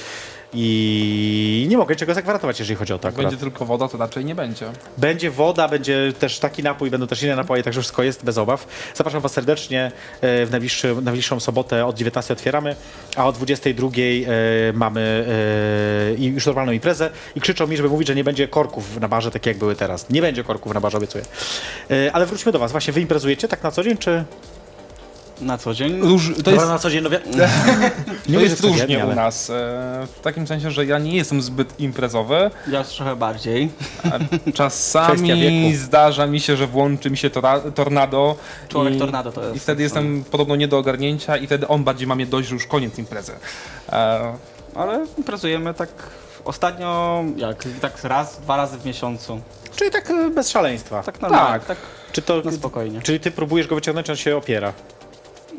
[0.52, 3.30] i nie mogę niczego zagwarantować, jeżeli chodzi o to Jak akurat.
[3.32, 4.66] będzie tylko woda, to raczej nie będzie.
[4.98, 8.66] Będzie woda, będzie też taki napój, będą też inne napoje, także wszystko jest bez obaw.
[8.94, 12.76] Zapraszam Was serdecznie e, w najbliższy, najbliższą sobotę od 19 otwieramy,
[13.16, 15.26] a o 22 e, mamy
[16.10, 19.08] e, i już normalną imprezę i krzyczą mi, żeby mówić, że nie będzie korków na
[19.08, 20.10] barze, takie jak były teraz.
[20.10, 21.24] Nie będzie korków na barze, obiecuję.
[21.90, 22.72] E, ale wróćmy do Was.
[22.72, 24.24] Właśnie Wy imprezujecie tak na co dzień, czy...
[25.40, 26.00] Na co dzień.
[26.00, 27.20] Róż, to jest, na co dzień, no wie...
[28.28, 29.50] mówię, jest różnie ale- u nas.
[29.50, 29.52] E,
[30.16, 32.50] w takim sensie, że ja nie jestem zbyt imprezowy.
[32.68, 33.70] Ja już trochę bardziej.
[33.98, 35.76] Kwestia Czasami wieku.
[35.84, 38.36] zdarza mi się, że włączy mi się tora, tornado.
[38.68, 39.56] Człowiek i, tornado to jest.
[39.56, 42.54] I wtedy jestem podobno nie do ogarnięcia i wtedy on bardziej ma mnie dość, że
[42.54, 43.32] już koniec imprezy.
[43.92, 44.32] E,
[44.74, 45.88] Ale imprezujemy tak
[46.44, 49.40] ostatnio, jak tak raz, dwa razy w miesiącu.
[49.76, 51.02] Czyli tak e, bez szaleństwa.
[51.02, 51.64] Tak normalnie, Tak.
[51.66, 51.78] tak,
[52.12, 52.42] Czy to...
[52.44, 53.00] na spokojnie.
[53.02, 54.72] Czyli Ty próbujesz go wyciągnąć, on się opiera?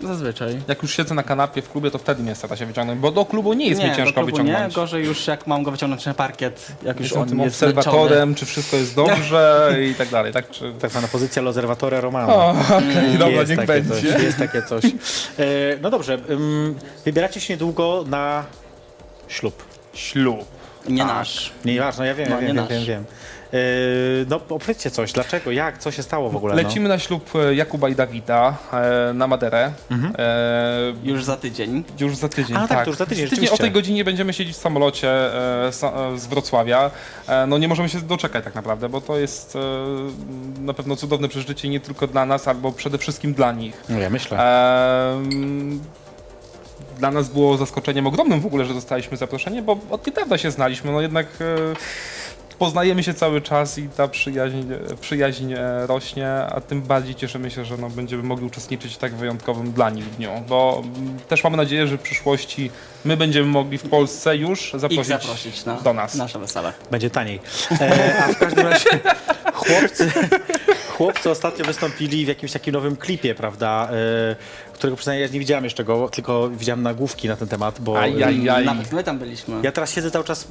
[0.04, 0.62] Zazwyczaj.
[0.68, 3.26] jak już siedzę na kanapie w klubie, to wtedy mnie stara się wyciągnąć, bo do
[3.26, 4.76] klubu nie jest mi do ciężko klubu wyciągnąć.
[4.76, 7.58] Nie, gorzej już jak mam go wyciągnąć na parkiet, jak już Jestem on tym jest
[7.60, 7.80] zmęczony.
[7.80, 10.34] obserwatorem, czy wszystko jest dobrze i tak dalej.
[10.34, 10.74] Tak, czy...
[10.82, 12.36] Tak zwana pozycja l'osservatore romano.
[12.36, 13.90] O, okej, dobra, jest niech będzie.
[14.14, 14.86] Coś, jest takie coś.
[14.86, 14.92] E,
[15.82, 16.18] no dobrze,
[17.06, 18.44] wybieracie się niedługo na
[19.28, 19.64] ślub.
[19.94, 20.46] Ślub.
[20.90, 21.08] Nie Tak.
[21.08, 21.52] nasz.
[21.66, 22.70] Nieważne, ja wiem, No, ja nie wiem, nasz.
[22.70, 23.06] wiem, wiem.
[23.56, 26.56] E, no opowiedzcie coś, dlaczego, jak, co się stało w ogóle?
[26.56, 29.72] Lecimy na ślub e, Jakuba i Dawida e, na Maderę.
[29.92, 31.84] E, Już za tydzień.
[32.00, 32.58] już za tydzień.
[32.58, 35.08] A, no tak, to już za tydzień, o tej godzinie będziemy siedzieć w samolocie
[35.72, 36.92] sa, z Wrocławia.
[37.48, 39.58] No nie możemy się doczekać tak naprawdę, bo to jest
[40.60, 43.84] na pewno cudowne przeżycie nie tylko dla nas, albo przede wszystkim dla nich.
[43.90, 44.38] No ja myślę.
[45.14, 45.80] Em,
[47.00, 50.92] Dla nas było zaskoczeniem ogromnym w ogóle, że zostaliśmy zaproszeni, bo od niedawna się znaliśmy,
[50.92, 51.46] no jednak e,
[52.60, 54.64] poznajemy się cały czas i ta przyjaźń,
[55.02, 59.16] przyjaźń e, rośnie, a tym bardziej cieszymy się, że no, będziemy mogli uczestniczyć w tak
[59.16, 62.72] wyjątkowym dla nich dniu, bo mm, też mamy nadzieję, że w przyszłości
[63.06, 66.16] my będziemy mogli w Polsce już zaprosić, zaprosić na do nas.
[66.16, 66.74] nasze wesele.
[66.92, 67.40] Będzie taniej.
[67.82, 68.90] E, a w każdym razie
[69.54, 70.12] chłopcy,
[70.90, 73.90] chłopcy ostatnio wystąpili w jakimś takim nowym klipie, prawda?
[73.92, 74.36] E,
[74.76, 77.96] którego przynajmniej ja nie widziałem jeszcze go, tylko widziałem nagłówki na ten temat, bo.
[78.66, 79.56] Nawet my tam byliśmy.
[79.64, 80.48] ja teraz siedzę cały czas e,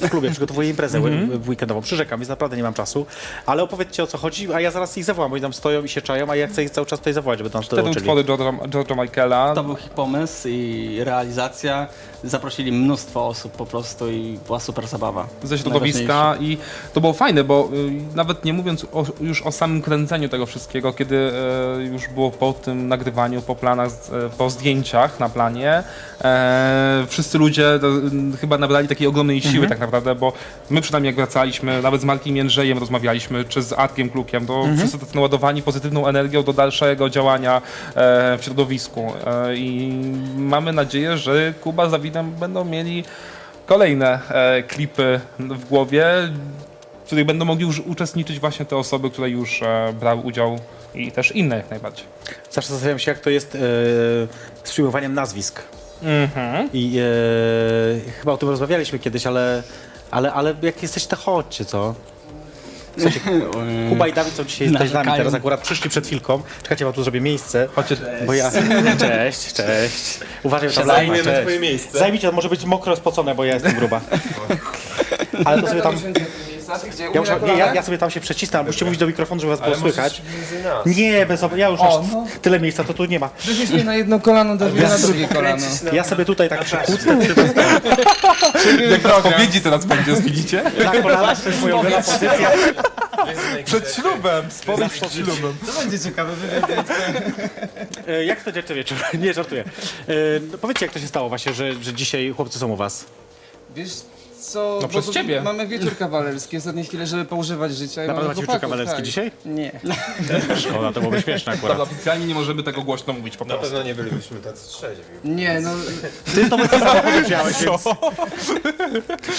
[0.00, 1.40] w klubie, przygotowuję imprezę Mhm.
[1.40, 3.06] w weekendową, przyrzekam, więc naprawdę nie mam czasu.
[3.46, 5.88] Ale opowiedzcie o co chodzi, a ja zaraz ich zawołam, bo oni tam stoją i
[5.88, 7.82] się czają, a ja chcę ich cały czas tutaj zawołać, żeby tam się Te były
[7.82, 8.10] dołączyli.
[8.10, 9.54] utwory George'a, George'a Michaela.
[9.54, 11.86] To był ich pomysł i realizacja.
[12.24, 15.26] Zaprosili mnóstwo osób po prostu i była super zabawa.
[15.42, 16.58] ze środowiska i
[16.94, 17.68] to było fajne, bo
[18.12, 22.30] y, nawet nie mówiąc o, już o samym kręceniu tego wszystkiego, kiedy y, już było
[22.30, 23.88] po tym nagrywaniu, po planach,
[24.26, 25.82] y, po zdjęciach na planie,
[26.24, 30.32] e, wszyscy ludzie y, chyba nabrali takiej ogromnej siły tak naprawdę, bo
[30.70, 34.98] my przynajmniej jak wracaliśmy, nawet z Markiem Jędrzejem rozmawialiśmy, czy z Arkiem Klukiem, to wszyscy
[34.98, 39.12] tacy naładowani pozytywną energią do dalszego działania e, w środowisku.
[39.26, 39.92] E, i
[40.36, 43.04] mamy nadzieję, że Kuba z Dawidem będą mieli
[43.66, 46.04] kolejne e, klipy w głowie,
[47.02, 50.58] w których będą mogli już uczestniczyć właśnie te osoby, które już e, brały udział
[50.96, 52.04] i też inne jak najbardziej.
[52.50, 53.58] Zawsze zastanawiam się, jak to jest e,
[54.64, 55.62] z przyjmowaniem nazwisk.
[56.02, 56.68] Mhm.
[56.72, 59.62] I e, chyba o tym rozmawialiśmy kiedyś, ale,
[60.10, 61.94] ale, ale jak jesteście, to chodźcie, co?
[62.98, 63.20] Słuchajcie,
[63.90, 65.16] Kuba i Dawid są dzisiaj z nami Narzekają.
[65.16, 66.42] teraz, akurat przyszli przed chwilką.
[66.62, 67.68] Czekajcie, bo tu zrobię miejsce.
[67.74, 68.50] Chodźcie, Bo ja...
[68.98, 70.18] Cześć, cześć.
[70.42, 71.40] Uważaj, tam Zajmiemy cześć.
[71.40, 71.98] twoje miejsce.
[71.98, 74.00] Zajmijcie, to może być mokro spocone, bo ja jestem gruba.
[75.44, 75.94] Ale to sobie tam...
[77.14, 79.60] Ja, muszę, nie, ja, ja sobie tam się przecisnę, musicie mówić do mikrofonu, żeby was
[79.60, 80.22] było słychać.
[80.38, 80.86] między nas.
[80.86, 81.56] Nie, bez ob...
[81.56, 81.94] ja już aż
[82.42, 83.30] tyle miejsca to tu nie ma.
[83.44, 85.66] Weźmiesz mnie na jedno kolano, Dawida na drugie kolano.
[85.92, 86.90] Ja sobie tutaj tak przy was
[88.90, 90.62] jak na spowiedzi teraz będzie, widzicie?
[90.84, 92.50] na kolanach, to jest moja ulubiona pozycja.
[93.64, 95.56] Przed ślubem, spowiedź przed ślubem.
[95.66, 96.70] To będzie ciekawe wywiad.
[98.08, 98.98] E, Jak spędzacie wieczór?
[99.20, 99.64] Nie, żartuję.
[100.08, 100.14] E,
[100.52, 103.04] No powiedzcie, jak to się stało właśnie, że, że dzisiaj chłopcy są u was?
[103.76, 103.90] Wiesz
[104.46, 105.40] co, No przez bo ciebie.
[105.42, 108.04] mamy wieczór kawalerski, ostatnie chwile, żeby poużywać życia.
[108.04, 109.04] i Naprawdę mamy macie wieczór chłopaków, kawalerski tak.
[109.04, 109.30] dzisiaj?
[109.44, 109.80] Nie.
[110.62, 111.80] Szkoda, to byłoby śmieszne Ale akurat.
[111.80, 113.66] oficjalnie nie możemy tego głośno mówić po Na prostu.
[113.74, 115.02] pewno nie bylibyśmy tacy trzeźwi.
[115.24, 115.70] Nie, no
[116.34, 117.84] Ty to bez samochodu wziąłeś, więc...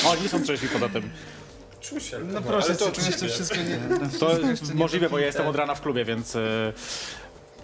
[0.07, 1.09] Oni są trzeźwi poza tym.
[1.81, 2.19] Czuł się.
[2.19, 3.27] no proszę, ale to oczywiście.
[3.29, 3.79] wszystko nie...
[4.19, 4.29] To
[4.73, 6.35] możliwe, bo ja jestem od rana w klubie, więc...
[6.35, 6.73] e,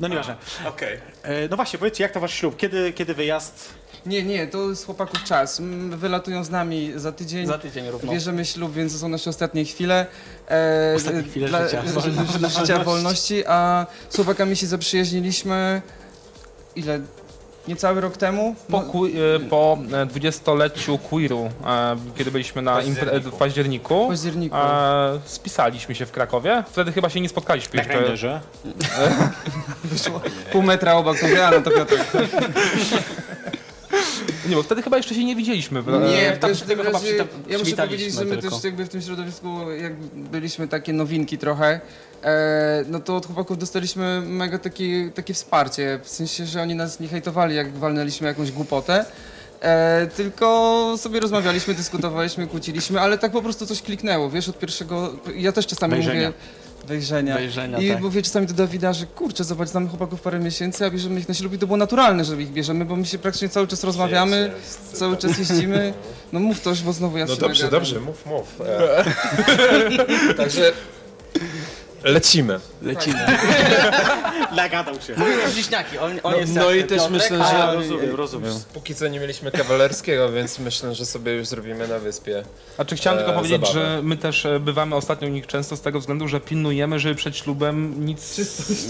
[0.03, 0.35] No nieważne.
[0.67, 0.97] Okej.
[1.23, 2.57] E, No właśnie, powiedzcie, jak to wasz ślub?
[2.57, 3.69] Kiedy, kiedy wyjazd?
[4.05, 5.59] Nie, nie, to jest chłopaków czas.
[5.59, 7.47] Mm, Wylatują z nami za tydzień.
[7.47, 8.11] Za tydzień równo.
[8.11, 10.05] Bierzemy ślub, więc to są nasze ostatnie chwile.
[10.49, 11.83] E, Ostatnie chwile dla, życia.
[12.01, 15.81] życia, życia wolności, a z chłopakami się zaprzyjaźniliśmy
[16.75, 16.99] ile?
[17.67, 18.55] Niecały rok temu?
[18.71, 19.09] Po, No, ku, e,
[19.49, 24.55] po e, dwudziestoleciu queeru, e, kiedy byliśmy na impre- w październiku, październiku.
[24.55, 26.63] e, spisaliśmy się w Krakowie.
[26.71, 27.97] Wtedy chyba się nie spotkaliśmy Na jeszcze.
[27.97, 28.41] Grinderze?
[30.51, 31.95] Pół metra obok, to ja, no to Piotr.
[34.49, 35.83] Nie, bo wtedy chyba jeszcze się nie widzieliśmy.
[36.11, 38.55] Nie, w tam się tylko chyba razie, przyta- ja muszę przywitaliśmy powiedzieć, że my tylko.
[38.55, 41.79] też jakby w tym środowisku jak byliśmy takie nowinki trochę,
[42.23, 46.99] e, no to od chłopaków dostaliśmy mega takie, takie wsparcie, w sensie, że oni nas
[46.99, 49.05] nie hejtowali, jak walnęliśmy jakąś głupotę,
[49.61, 55.13] e, tylko sobie rozmawialiśmy, dyskutowaliśmy, kłóciliśmy, ale tak po prostu coś kliknęło, wiesz, od pierwszego,
[55.35, 56.27] ja też czasami Wejrzenia.
[56.27, 56.33] mówię,
[56.87, 57.35] wejrzenia.
[57.35, 58.01] Wejrzenia, I tak.
[58.01, 61.33] mówię czasami do Dawida, że kurczę, zobacz, znamy chłopaków parę miesięcy, a bierzemy ich na
[61.33, 64.51] ślub i to było naturalne, że ich bierzemy, bo my się praktycznie cały czas rozmawiamy,
[64.57, 65.93] Jest, cały czas jeździmy.
[66.33, 67.79] No mów coś, bo znowu ja No się dobrze, nagadam.
[67.79, 68.61] dobrze, mów, mów.
[70.29, 70.71] E, Także
[72.03, 72.59] lecimy.
[72.81, 73.19] Lecimy.
[74.55, 75.15] Nagadał się.
[75.53, 78.53] Bliźniaki, on, on No- jest no i też Piotrek, myślę, że- Rozumiem, rozumiem.
[78.73, 82.43] Póki co nie mieliśmy kawalerskiego, więc myślę, że sobie już zrobimy na wyspie.
[82.77, 83.95] A czy chciałem e, tylko powiedzieć, zabawę.
[83.95, 87.15] że my też e, bywamy ostatnio u nich często z tego względu, że pilnujemy, żeby
[87.15, 88.41] przed ślubem nic...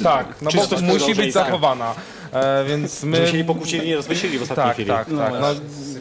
[0.03, 1.43] Tak, no bo Czystość musi być małżeńska.
[1.45, 1.95] zachowana.
[2.33, 3.17] E, więc my...
[3.17, 4.89] Żeby się nie pokłócili, nie rozmyślili w ostatniej Tak, chwili.
[4.89, 5.41] tak, tak.
[5.41, 5.47] No,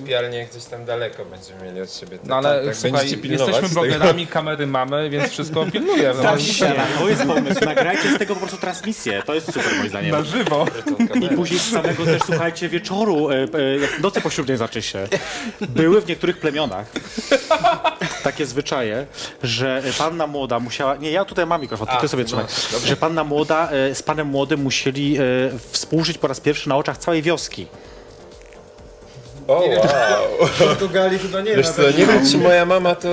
[0.02, 2.18] Sypialnie gdzieś tam daleko będziemy mieli od siebie.
[2.24, 6.14] no ale tak, tak słuchaj, jesteśmy blogerami, kamery mamy, więc wszystko pilnujemy.
[6.22, 7.64] No, Właśnie, to jest pomysł.
[7.64, 9.22] Nagrajcie z tego po prostu transmisję.
[9.26, 10.10] To jest super moim zdaniem.
[10.10, 10.66] na żywo.
[11.32, 15.08] I później z samego też, słuchajcie, wieczoru, e, e, jak nocy poślubnej zacznie się,
[15.60, 16.86] były w niektórych plemionach
[18.24, 19.06] takie zwyczaje,
[19.42, 22.44] że panna młoda musiała, nie, ja tutaj mam mikrofon, to ty sobie trzymaj,
[22.84, 25.18] że panna młoda e, z panem młodym musieli
[25.70, 27.66] współżyć po raz pierwszy na oczach całej wioski.
[29.48, 30.46] O, wow.
[30.48, 33.08] W Portugalii chyba nie Wiesz co, nie wiem czy moja mama to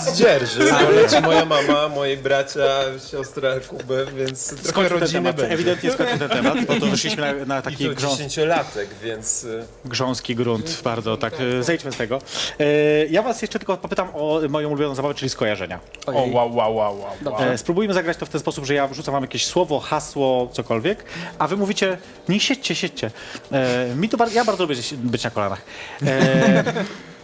[0.00, 2.68] zdzierży, ale czy moja mama, moi bracia,
[3.10, 5.54] siostra Kuby, więc trochę Skończył ten rodziny temat, będzie.
[5.54, 9.44] ewidentnie skończył ten temat, bo to wyszliśmy na, na I taki to grząs, dziesięciolatek, więc...
[9.44, 12.18] y, grząski grunt, bardzo tak, e, zejdźmy z tego.
[12.60, 12.64] E,
[13.06, 15.78] Ja was jeszcze tylko popytam o moją ulubioną zabawę, czyli skojarzenia.
[16.06, 16.96] O, wow, wow, wow, wow.
[17.24, 17.42] wow.
[17.42, 21.04] E, Spróbujmy zagrać to w ten sposób, że ja wrzucam wam jakieś słowo, hasło, cokolwiek,
[21.38, 21.98] a wy mówicie,
[22.28, 23.10] nie siedźcie, siedźcie.
[23.52, 25.61] E, mi to bar- ja bardzo lubię być na kolanach.
[26.06, 26.64] E,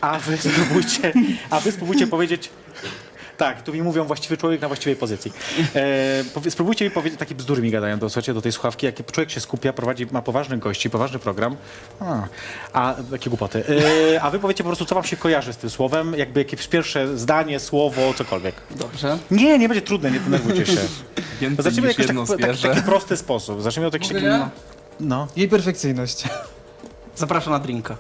[0.01, 1.13] a wy spróbujcie,
[1.51, 2.51] a wy spróbujcie powiedzieć.
[3.37, 5.33] Tak, tu mi mówią właściwy człowiek na właściwej pozycji.
[5.75, 9.13] E, powie- spróbujcie mi powiedzieć, takie bzdury mi gadają do, słuchajcie, do tej słuchawki, jak
[9.13, 11.57] człowiek się skupia, prowadzi, ma poważnych gości, poważny program.
[12.01, 12.23] A,
[12.73, 13.65] a takie głupoty.
[14.15, 16.67] E, a wy powiecie po prostu, co wam się kojarzy z tym słowem, jakby jakieś
[16.69, 18.55] pierwsze zdanie, słowo, cokolwiek.
[18.77, 19.19] Dobrze.
[19.31, 20.73] Nie, nie będzie trudne, nie denerwujcie się.
[21.41, 22.69] Więcej Zacznijmy niż jakoś jedno tak, tak, zwierzę.
[22.69, 23.63] taki prosty sposób.
[23.63, 24.51] Zacznijmy od jakichś Mogę ja?
[25.01, 25.29] No.
[25.37, 26.25] Jej perfekcyjność.
[27.19, 27.97] Zapraszam na drinka.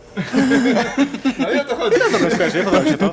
[2.13, 3.11] Dobre skojarzenie, podoba mi się to.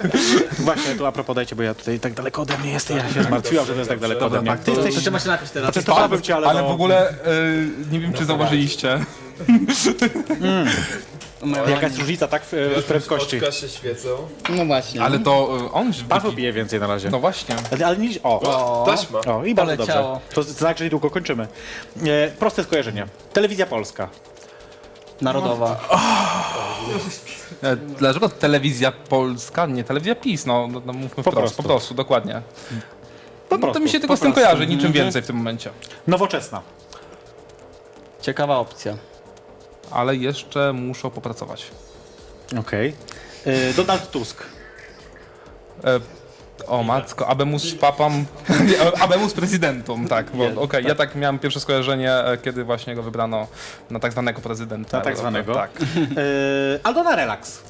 [0.59, 2.97] Właśnie, tu a propos dajcie, bo ja tutaj tak daleko ode mnie jestem.
[2.97, 4.57] Ja się zmartwiłam, że to jest tak daleko ode mnie.
[4.57, 5.03] Ty To jesteś...
[5.03, 5.73] trzeba się napić teraz.
[5.73, 7.13] Częstowałbym cię, ale, Ale no, w ogóle y,
[7.91, 8.99] nie wiem, czy zauważyliście.
[11.69, 13.37] Jaka jest różnica, tak, w, w prędkości.
[13.37, 14.09] Oczka się świecą.
[14.49, 15.01] No właśnie.
[15.01, 17.09] Ale to y, on Paweł pije więcej na razie.
[17.09, 17.55] No właśnie.
[17.71, 18.09] Ale, ale nie...
[18.23, 19.19] O, Taśma.
[19.19, 19.93] o i bardzo dobrze.
[19.93, 20.21] Poleciało.
[20.33, 21.47] To znak, że niedługo kończymy.
[22.03, 23.05] E, proste skojarzenie.
[23.33, 24.09] Telewizja Polska.
[25.21, 25.79] Narodowa.
[27.63, 30.45] E, Dlaczego telewizja polska, nie telewizja PiS?
[30.45, 31.57] No, no, no mówmy Po prostu.
[31.57, 32.41] po prostu, dokładnie.
[33.49, 34.49] Po No, prostu, to mi się tylko po z tym prostu.
[34.51, 35.69] kojarzy, niczym więcej w tym momencie.
[36.07, 36.61] Nowoczesna.
[38.21, 38.97] Ciekawa opcja.
[39.91, 41.65] Ale jeszcze muszę popracować.
[42.59, 42.95] Okej.
[43.45, 44.43] E, Donald Tusk.
[45.83, 45.99] E,
[46.67, 52.11] o matko, abemus papam, nie, abemus prezydentum, tak, bo okej, ja tak miałem pierwsze skojarzenie,
[52.13, 53.47] e, kiedy właśnie go wybrano
[53.89, 54.97] na tak zwanego prezydenta.
[54.97, 55.53] Na tak zwanego.
[55.53, 55.71] Tak.
[56.17, 57.63] E, Aldona Relax.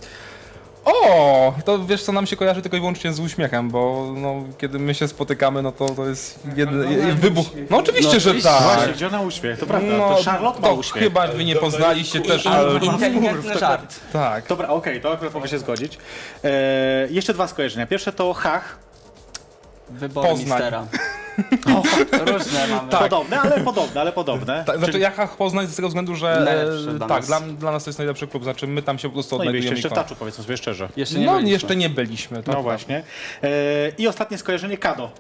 [0.86, 4.80] O, to wiesz co, nam się kojarzy tylko i wyłącznie z uśmiechem, bo no, kiedy
[4.80, 7.46] my się spotykamy, no to to jest jeden, jeden wybuch.
[7.70, 8.64] No oczywiście, że tak.
[8.64, 9.98] Właśnie, gdzie ona uśmiech, to prawda.
[9.98, 11.04] No, to Charlotte ma to uśmiech.
[11.04, 14.00] chyba wy nie poznaliście też, ale Inteligentny żart.
[14.14, 14.48] tak.
[14.48, 15.98] Dobra, okej, to akurat mogę się zgodzić.
[16.44, 16.50] E,
[17.10, 17.88] jeszcze dwa skojarzenia.
[17.88, 18.85] Pierwsze to Hach.
[19.90, 20.48] Wybory Poznań.
[20.50, 20.86] mistera.
[22.34, 22.90] Różne mamy.
[22.92, 24.64] Podobne, ale podobne, ale podobne.
[24.68, 27.28] Tak, znaczy ja Hach Poznań z tego względu, że Najlepszy e, dla tak, nas.
[27.28, 29.48] dla, dla nas to jest najlepszy klub, znaczy my tam się po prostu No i
[29.48, 29.76] byliście odnajdujemy.
[29.76, 30.90] jeszcze w taczu, powiedzmy sobie szczerze.
[30.96, 31.52] Jeszcze nie No byliśmy.
[31.52, 32.38] jeszcze nie byliśmy.
[32.38, 32.64] Tak, No tak.
[32.64, 33.04] właśnie.
[33.44, 33.50] E,
[33.98, 35.12] I ostatnie skojarzenie Kado.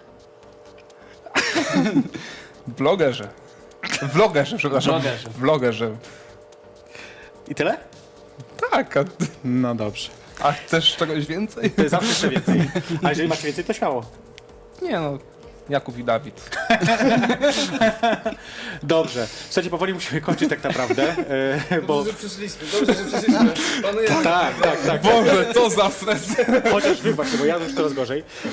[2.77, 3.27] Vlogerzy.
[4.01, 4.93] Vlogerzy, przepraszam.
[5.01, 5.29] Vlogerzy.
[5.29, 5.95] Vlogerzy.
[7.47, 7.77] I tyle?
[8.71, 9.03] Tak, a,
[9.43, 10.09] No dobrze.
[10.43, 11.71] a chcesz czegoś więcej?
[11.71, 12.69] To jest zawsze jeszcze więcej.
[13.03, 14.05] A jeżeli macie więcej, to śmiało.
[14.81, 15.17] Nie no,
[15.69, 16.41] Jakub i Dawid.
[18.83, 19.27] Dobrze.
[19.45, 21.15] Słuchajcie, powoli musimy kończyć tak naprawdę,
[21.69, 22.03] e, bo...
[22.03, 23.53] Dobrze, że przyszliśmy, dobrze, że przyszliśmy.
[23.81, 25.01] Panuje Tak, tak, tak.
[25.01, 26.21] Boże, co za stres.
[26.71, 28.23] Chociaż wy właśnie, bo ja już coraz gorzej.
[28.45, 28.49] E,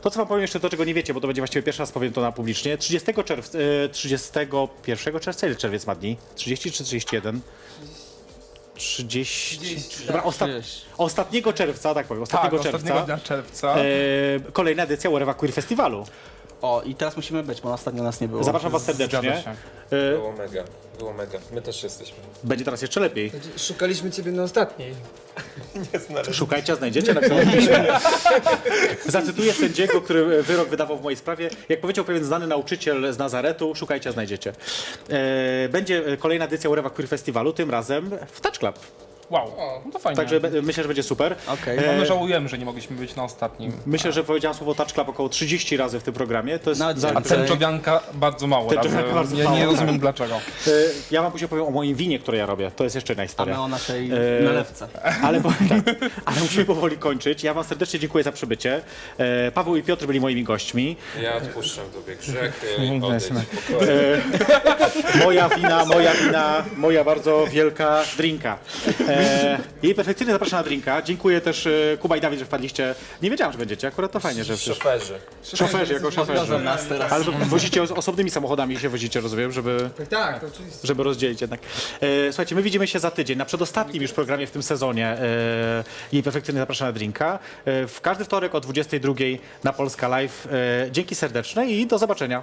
[0.00, 1.92] To, co wam powiem jeszcze, to czego nie wiecie, bo to będzie właściwie pierwszy raz
[1.92, 2.78] powiem to na publicznie.
[2.78, 6.16] 30 czerwca, e, 31 czerwca, ile czerwiec ma dni?
[6.34, 7.40] 30 czy 31?
[8.78, 10.06] 30.
[10.06, 10.86] Dobra, osta Trzydzieści.
[10.98, 13.04] ostatniego czerwca, tak powiem, Tak, ostatniego ostatniego czerwca.
[13.06, 13.74] dnia czerwca.
[13.78, 13.82] E,
[14.52, 16.06] kolejna edycja Warewa Queer Festiwalu.
[16.62, 18.44] O, i teraz musimy być, bo ostatnio nas nie było.
[18.44, 19.42] Zapraszam was serdecznie.
[19.44, 19.54] się.
[19.96, 20.64] E, Było mega,
[20.98, 21.38] było mega.
[21.52, 22.16] My też jesteśmy.
[22.44, 23.32] będzie teraz jeszcze lepiej.
[23.56, 24.94] Szukaliśmy ciebie na ostatniej.
[26.32, 27.14] Szukajcie, a znajdziecie,
[27.54, 27.86] piśmie.
[29.06, 31.50] Zacytuję sędziego, który wyrok wydawał w mojej sprawie.
[31.68, 34.52] Jak powiedział pewien znany nauczyciel z Nazaretu, szukajcie, a znajdziecie.
[35.10, 38.78] E, będzie kolejna edycja Urewa Queer Festiwalu, tym razem w Touch Club.
[39.30, 39.52] Wow,
[39.86, 40.16] no to fajnie.
[40.16, 41.36] Także be- myślę, że będzie super.
[41.46, 41.78] Okej.
[41.78, 43.72] E, No my żałujemy, że nie mogliśmy być na ostatnim.
[43.86, 46.58] Myślę, że powiedziałem słowo Touch Club około 30 razy w tym programie.
[46.58, 48.82] To jest Nawet za, A tęczowianka bardzo mało razy.
[48.82, 49.70] Tęczowianka bardzo nie, mało, nie tak.
[49.70, 50.34] rozumiem dlaczego.
[50.34, 50.70] e,
[51.10, 52.70] ja wam później powiem o moim winie, które ja robię.
[52.76, 53.60] To jest jeszcze inna A my historia.
[53.60, 54.14] o naszej E,
[54.44, 54.88] nalewce.
[55.22, 57.42] Ale, po, tak, ale musimy powoli kończyć.
[57.42, 58.80] Ja wam serdecznie dziękuję za przybycie.
[59.18, 60.96] E, Paweł i Piotr byli moimi gośćmi.
[61.22, 62.66] Ja odpuszczam tobie grzechy,
[63.06, 63.90] odejdź w pokoju.
[65.24, 68.58] Moja wina, moja wina, moja bardzo wielka drinka.
[69.08, 69.17] E,
[69.82, 71.02] jej perfekcyjnie zapraszam na drinka.
[71.02, 72.94] Dziękuję też e, Kuba i Dawid, że wpadliście.
[73.22, 73.88] Nie wiedziałem, że będziecie.
[73.88, 74.74] Akurat to fajnie, że wszyscy.
[74.74, 75.14] Szoferzy.
[75.54, 76.58] Szoferzy, jako szoferzy.
[76.58, 77.12] Nas teraz.
[77.12, 80.86] Ale wozicie os- osobnymi samochodami się wozicie, rozumiem, żeby, Tak, tak, to oczywiście.
[80.86, 81.60] żeby rozdzielić jednak.
[82.00, 85.84] E, słuchajcie, my widzimy się za tydzień na przedostatnim już programie w tym sezonie e,
[86.12, 87.38] jej perfekcyjnie zapraszam na drinka.
[87.64, 89.14] E, w każdy wtorek o 22
[89.64, 90.48] na Polska Live.
[90.86, 92.42] E, dzięki serdeczne i do zobaczenia.